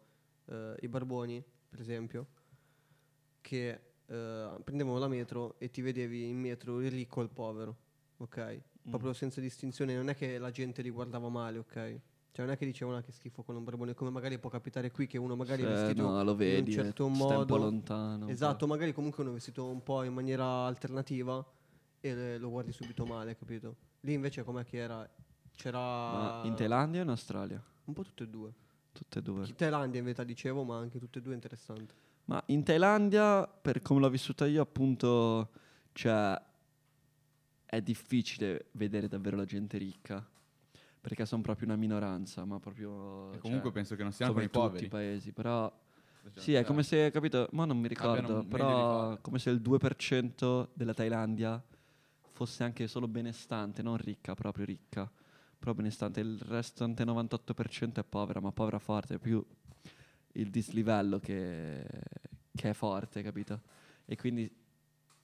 [0.48, 2.28] eh, i barboni, per esempio,
[3.40, 3.70] che
[4.06, 7.78] eh, prendevano la metro e ti vedevi in metro il ricco e il povero,
[8.18, 8.62] ok?
[8.88, 8.90] Mm.
[8.90, 12.02] Proprio senza distinzione, non è che la gente li guardava male, ok?
[12.32, 14.92] Cioè non è che dicevano "Ah, che schifo con un barbone, come magari può capitare
[14.92, 17.38] qui che uno magari è Sì, vestito no, lo vedi, in un certo eh, stai
[17.38, 17.66] un po' modo.
[17.66, 18.26] lontano.
[18.26, 21.46] un Esatto, magari comunque uno è vestito un po' in maniera alternativa
[22.02, 23.78] e lo guardi subito male, capito?
[24.02, 25.10] Lì invece com'è che era?
[25.60, 25.80] C'era.
[25.80, 27.62] Ma in Thailandia o in Australia?
[27.84, 28.54] un po' tutte e due.
[28.94, 29.46] Tutte e due.
[29.46, 31.94] In Thailandia in verità dicevo, ma anche tutte e due interessanti.
[32.26, 35.50] Ma in Thailandia, per come l'ho vissuta io, appunto,
[35.92, 36.42] cioè,
[37.66, 40.26] è difficile vedere davvero la gente ricca.
[41.02, 43.34] Perché sono proprio una minoranza, ma proprio...
[43.34, 45.08] E comunque cioè, penso che non siano come come i in tutti poveri.
[45.08, 45.72] i paesi, però...
[46.22, 50.68] Cioè, Sì, è come se, capito, ma non mi ricordo, però come se il 2%
[50.74, 51.62] della Thailandia
[52.28, 55.10] fosse anche solo benestante, non ricca, proprio ricca.
[55.60, 56.22] Però benestante.
[56.22, 59.46] Il restante 98% è povera, ma povera forte, è più
[60.34, 61.86] il dislivello che,
[62.56, 63.62] che è forte, capito?
[64.06, 64.50] E quindi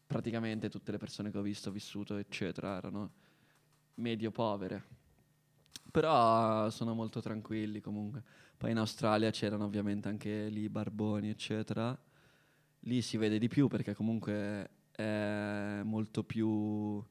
[0.05, 3.11] praticamente tutte le persone che ho visto, vissuto, eccetera, erano
[3.95, 4.83] medio povere.
[5.89, 8.21] Però sono molto tranquilli comunque.
[8.57, 11.97] Poi in Australia c'erano ovviamente anche lì barboni, eccetera.
[12.81, 17.03] Lì si vede di più perché comunque è molto più,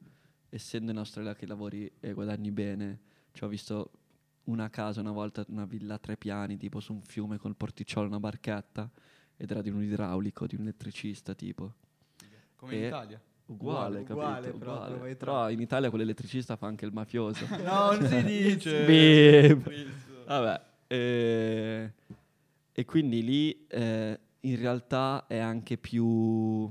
[0.49, 2.99] essendo in Australia che lavori e guadagni bene,
[3.35, 3.91] cioè ho visto
[4.45, 8.07] una casa una volta, una villa a tre piani, tipo su un fiume col porticciolo,
[8.07, 8.89] una barchetta,
[9.35, 11.73] ed era di un idraulico, di un elettricista tipo.
[12.55, 13.21] Come E- in Italia.
[13.47, 14.57] Uguale, Uguale, capito?
[14.57, 17.45] uguale, proprio, Però in Italia quell'elettricista fa anche il mafioso.
[17.61, 19.53] No, non si dice.
[20.25, 21.93] Vabbè, eh,
[22.71, 26.67] e quindi lì eh, in realtà è anche più,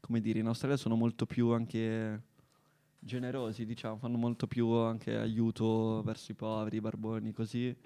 [0.00, 2.22] come dire, in Australia sono molto più anche
[3.04, 7.76] generosi, diciamo, fanno molto più anche aiuto verso i poveri, i barboni, così.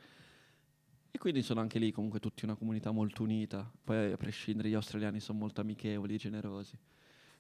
[1.11, 3.71] E quindi sono anche lì comunque tutti una comunità molto unita.
[3.83, 6.79] Poi a prescindere gli australiani sono molto amichevoli e generosi.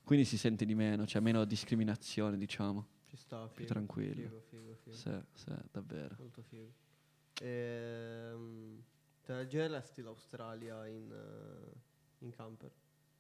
[0.02, 2.86] Quindi si sente di meno, c'è meno discriminazione, diciamo.
[3.04, 3.68] Ci sta, figo.
[3.68, 4.14] tranquillo.
[4.14, 4.96] Figo, figo, figo.
[4.96, 6.16] Sì, sì, davvero.
[6.18, 6.72] Molto figo.
[7.42, 8.82] Ehm,
[9.22, 12.72] te la gireresti l'Australia in, eh, in camper,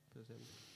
[0.08, 0.75] per esempio?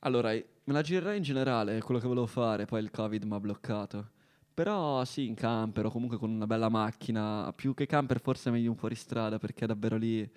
[0.00, 3.34] Allora, me la girerei in generale, è quello che volevo fare, poi il Covid mi
[3.34, 4.08] ha bloccato.
[4.54, 8.70] Però sì, in camper o comunque con una bella macchina, più che camper forse meglio
[8.70, 10.28] un fuoristrada perché davvero lì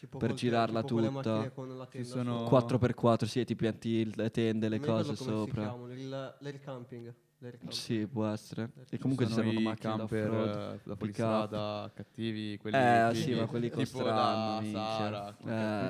[0.00, 1.10] Tipo Per girarla tutta.
[1.10, 2.78] macchine con la Ci tenda sono- sopra.
[2.78, 5.62] 4x4, sì, ti pianti le tende, le cose sopra.
[5.74, 7.12] l'air camping.
[7.38, 7.70] l'air camping.
[7.72, 8.70] Sì, può essere.
[8.90, 10.96] E comunque ci sono servono macchine da camper eh, da pick-up.
[10.98, 13.68] fuoristrada cattivi, quelli Eh, sì, ma quelli
[14.12, 14.80] da minchia.
[14.80, 15.36] Sara,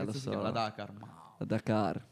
[0.01, 0.31] Eh, lo si so.
[0.31, 0.45] chiama?
[0.45, 0.93] La Dakar.
[0.99, 2.07] Ma La Dakar.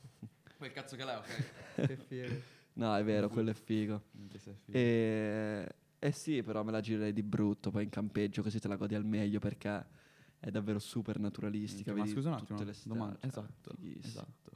[0.57, 1.45] Quel cazzo che l'è, ok.
[1.87, 2.35] Che figo.
[2.75, 4.03] No, è vero, quello è figo.
[4.71, 8.77] E eh sì, però me la girerei di brutto, poi in campeggio, così te la
[8.77, 9.85] godi al meglio perché
[10.39, 11.95] è davvero super naturalistica.
[11.95, 12.95] Ma scusa un tutte attimo, le stelle.
[12.95, 13.19] domanda.
[13.21, 14.51] cioè, Esatto, esatto.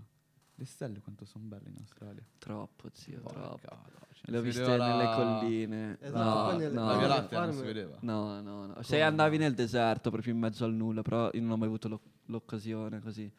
[0.57, 2.23] Le stelle quanto sono belle in Australia.
[2.39, 3.61] Troppo, zio, Porca troppo.
[3.71, 5.97] vacca, cioè, Le ho viste vedeva nelle la- colline.
[6.01, 7.97] Esatto, no, poi nelle- no, La Via nelle Lattea non si vedeva.
[8.03, 8.83] No, no, no.
[8.83, 11.89] Se andavi nel deserto, proprio in mezzo al nulla, però io non ho mai avuto
[11.89, 13.33] l'oc- l'occasione così.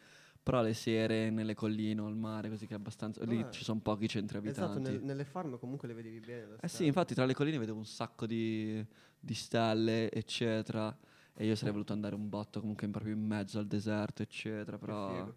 [0.51, 3.23] Però le sere nelle colline o al mare, così che è abbastanza...
[3.23, 4.91] Lì ci sono pochi centri Esatto, abitanti.
[4.97, 6.57] nel- nelle farm comunque le vedevi bene.
[6.59, 8.85] Eh sì, infatti tra le colline vedevo un sacco di,
[9.17, 10.93] di stelle, eccetera.
[11.33, 14.77] E io sarei voluto andare un botto comunque in- proprio in mezzo al deserto, eccetera.
[14.77, 15.33] Però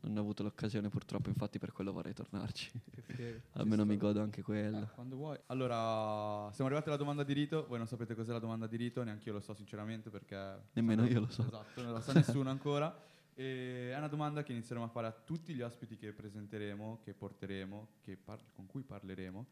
[0.00, 2.68] non ho avuto l'occasione purtroppo, infatti per quello vorrei tornarci.
[3.54, 4.88] Almeno mi godo anche Eh, quello.
[4.92, 5.38] quando vuoi.
[5.46, 7.64] Allora, siamo arrivati alla domanda di rito.
[7.68, 10.62] Voi non sapete cos'è la domanda di rito, neanche io lo so sinceramente perché...
[10.72, 11.42] Nemmeno io lo so.
[11.46, 13.06] Esatto, non lo sa nessuno ancora.
[13.40, 17.14] E è una domanda che inizieremo a fare a tutti gli ospiti che presenteremo, che
[17.14, 19.46] porteremo, che par- con cui parleremo.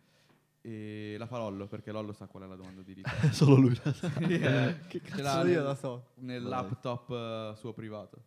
[0.61, 3.09] E la fa Lollo, perché Lollo sa qual è la domanda di rito.
[3.31, 4.11] Solo lui la sa.
[4.11, 6.09] Sì, eh, Che cazzo io la so.
[6.17, 6.51] Nel Vai.
[6.51, 8.25] laptop eh, suo privato.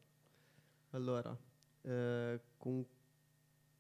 [0.91, 1.38] Allora,
[1.82, 2.86] eh, con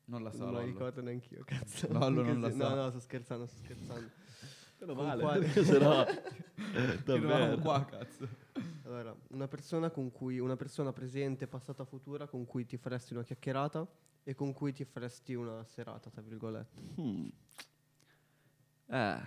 [0.05, 0.71] Non la sa non la Lollo.
[0.71, 1.87] ricordo neanche io, cazzo.
[1.93, 2.69] Lollo non la sa.
[2.69, 4.09] No, no, sto scherzando, sto scherzando.
[4.79, 6.05] Meno Con male, quale- perché sennò...
[6.05, 7.57] Eravamo Davvero.
[7.59, 8.27] qua, cazzo.
[8.85, 13.23] Allora, una persona con cui una persona presente, passata, futura con cui ti faresti una
[13.23, 13.85] chiacchierata
[14.23, 16.81] e con cui ti faresti una serata, tra virgolette.
[16.99, 17.27] Hmm.
[18.87, 19.17] Eh.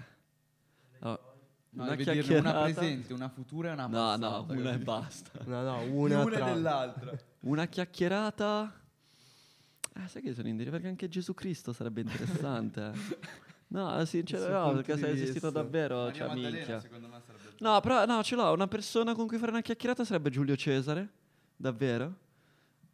[1.01, 1.21] Oh,
[1.71, 2.51] No, una chiacchierata.
[2.51, 4.29] una presente, una futura e una No, passata.
[4.55, 5.31] no, una e basta.
[5.45, 7.19] No, no, Una, una, e tra dell'altra.
[7.41, 8.81] Una chiacchierata.
[9.95, 12.93] Eh, sai che sono in perché anche Gesù Cristo sarebbe interessante.
[13.73, 16.81] no, sinceramente, no, perché se esistito davvero, Maria cioè, minchia.
[16.81, 20.05] secondo me sarebbe No, però no, ce l'ho, una persona con cui fare una chiacchierata
[20.05, 21.09] sarebbe Giulio Cesare,
[21.57, 22.15] davvero.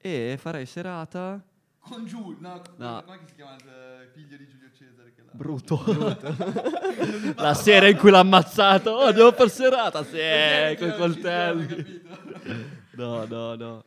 [0.00, 1.42] E farei serata
[1.80, 3.02] Con Giulio, no, No.
[3.04, 5.30] come si chiama il eh, figlio di Giulio Cesare che l'ha?
[5.32, 5.82] Bruto.
[7.42, 8.90] La sera in cui l'ha ammazzato.
[8.90, 10.04] Oh, devo fare serata.
[10.04, 11.66] Sì, con i coltelli.
[11.66, 12.16] capito?
[12.92, 13.84] No, no, no.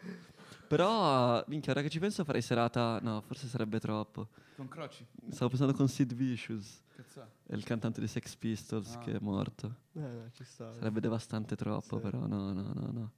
[0.75, 2.97] Però, minchia, ora che ci penso farei serata...
[3.01, 4.29] No, forse sarebbe troppo.
[4.55, 5.05] Con Croci.
[5.29, 7.51] Stavo pensando con Sid Vicious, Cazzo è?
[7.51, 8.99] è il cantante dei Sex Pistols Ah.
[8.99, 9.75] che è morto.
[9.93, 10.71] Eh, no, ci sta.
[10.71, 12.01] Sarebbe devastante troppo, Sì.
[12.01, 13.11] però no, no, no, no.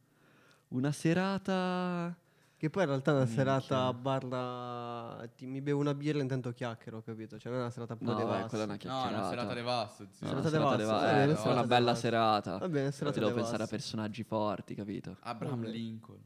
[0.69, 2.17] Una serata...
[2.57, 3.43] Che poi in realtà è una Minchia.
[3.43, 7.37] serata barra ti, mi bevo una birra e intanto chiacchiero, capito?
[7.37, 9.53] Cioè non è una serata un po' No, vai, quella è una No, una serata.
[9.53, 12.57] No, Serata una serata devassa, deva- eh, eh, una una, serata bella serata.
[12.57, 15.17] Va bene, serata ti devo pensare a personaggi forti, capito?
[15.19, 15.65] Abraham.
[15.65, 16.21] Lincoln.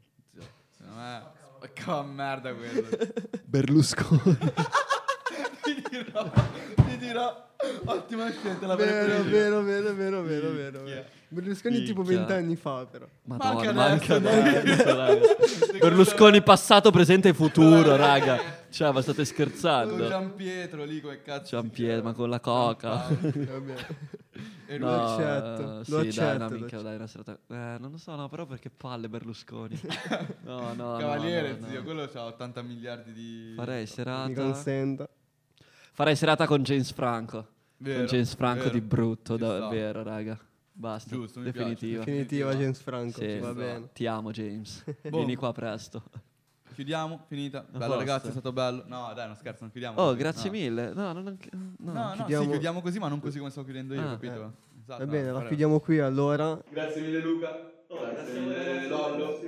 [0.78, 1.36] Secondo me...
[1.74, 2.88] Che merda quello.
[3.44, 4.22] Berlusconi.
[5.64, 6.32] ti dirò,
[6.76, 7.46] ti dirò.
[7.86, 11.06] Ottima scelta, la Vero, vero, vero, vero, vero, vero, vero.
[11.30, 13.06] Berlusconi tipo vent'anni fa però.
[13.24, 15.80] Madonna, Manca manca adesso, adesso, raga.
[15.80, 18.56] Berlusconi passato, presente e futuro, raga.
[18.70, 20.08] Cioè, ma state Con scherzando?
[20.08, 21.56] Gian Pietro lì come cazzo.
[21.56, 23.08] Gian Pietro, ma con la coca.
[24.70, 27.40] E Lo lui- accetto, eh, lo sì, dai, accetto, no, lo minchia, dai, una serata.
[27.48, 29.80] Eh, non lo so, no, però perché palle Berlusconi.
[30.44, 31.84] no, no, Cavaliere, no, no, zio, no.
[31.86, 33.54] quello ha 80 miliardi di...
[33.56, 34.34] Farei Mi serata.
[34.34, 35.10] consenta.
[35.94, 37.48] Farei serata con James Franco.
[37.78, 38.74] Vero, con James Franco vero.
[38.74, 40.38] di brutto, davvero, raga.
[40.72, 41.16] Basta.
[41.16, 42.04] Giusto, mi definitiva.
[42.04, 43.26] Definitiva James Franco, Sì.
[43.26, 43.54] va Esatto.
[43.54, 43.90] bene.
[43.94, 44.84] Ti amo, James.
[45.10, 45.18] Boh.
[45.18, 46.04] Vieni qua presto.
[46.82, 47.62] Chiudiamo, finita.
[47.68, 47.98] Bello posto.
[47.98, 48.84] ragazzi, è stato bello.
[48.86, 50.00] No, dai, non scherzo, non chiudiamo.
[50.00, 50.18] Oh, così.
[50.20, 50.56] grazie No.
[50.58, 50.94] mille.
[50.94, 51.92] No, non anche- no.
[51.92, 54.54] No, no, Chiudiamo- sì, chiudiamo così, ma non così come stavo chiudendo io, Ah, capito?
[54.80, 56.62] Esatto, Va bene, no, la chiudiamo qui allora.
[56.70, 57.72] Grazie mille Luca.
[57.88, 59.40] Oh, grazie mille Lollo.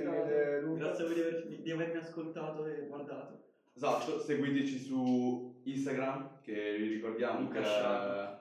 [0.76, 3.38] Grazie di, aver- di avermi ascoltato e guardato.
[3.76, 8.38] Esatto, seguiteci su Instagram, che vi ricordiamo Luca che.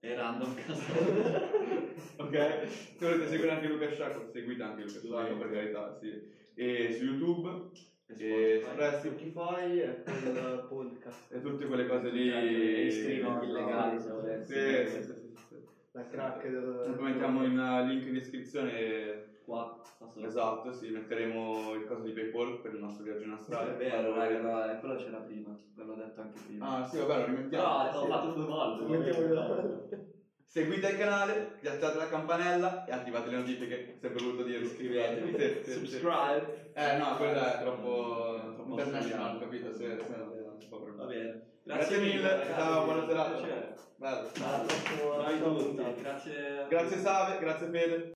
[0.00, 0.54] E random
[2.16, 2.32] ok?
[2.68, 6.36] Se volete seguire anche Luca Sciacco, seguite anche Luca Sciacco, per carità, sì.
[6.54, 7.70] E su YouTube,
[8.16, 8.62] e
[9.00, 11.32] Spotify e quel podcast.
[11.32, 12.90] e tutte quelle cose lì.
[12.90, 14.44] Streaming illegali, se volete.
[14.44, 15.56] Sì, sì, sì, sì, sì.
[15.92, 16.94] La crack del...
[16.96, 19.26] Lo mettiamo in uh, link in descrizione.
[19.44, 19.80] Qua.
[20.22, 23.72] Esatto, sì, metteremo il coso di PayPal per il nostro viaggio in È Australia.
[23.72, 25.58] vero, raga, no, eh, quello c'era prima.
[25.74, 26.78] Ve l'ho detto anche prima.
[26.78, 27.64] Ah, sì, vabbè, lo rimettiamo.
[27.64, 28.82] No, ho fatto due volte.
[28.82, 30.06] Lo mettiamo in-
[30.44, 34.60] Seguite il canale, piazzate la campanella e attivate le notifiche, sempre voluto dire.
[34.64, 35.62] Iscrivetevi.
[35.64, 36.67] Subscribe.
[36.78, 39.38] Eh no, quello è troppo, Troppo international, studiato.
[39.40, 39.72] capito?
[39.72, 41.04] Sì, sì, no, non si può proprio.
[41.04, 41.42] Va bene.
[41.64, 43.40] Grazie mille, ragazzi, ciao, buona serata.
[43.96, 44.28] Bello.
[44.32, 46.66] Ciao a tutti, grazie.
[46.68, 48.06] Grazie Save, grazie Fede.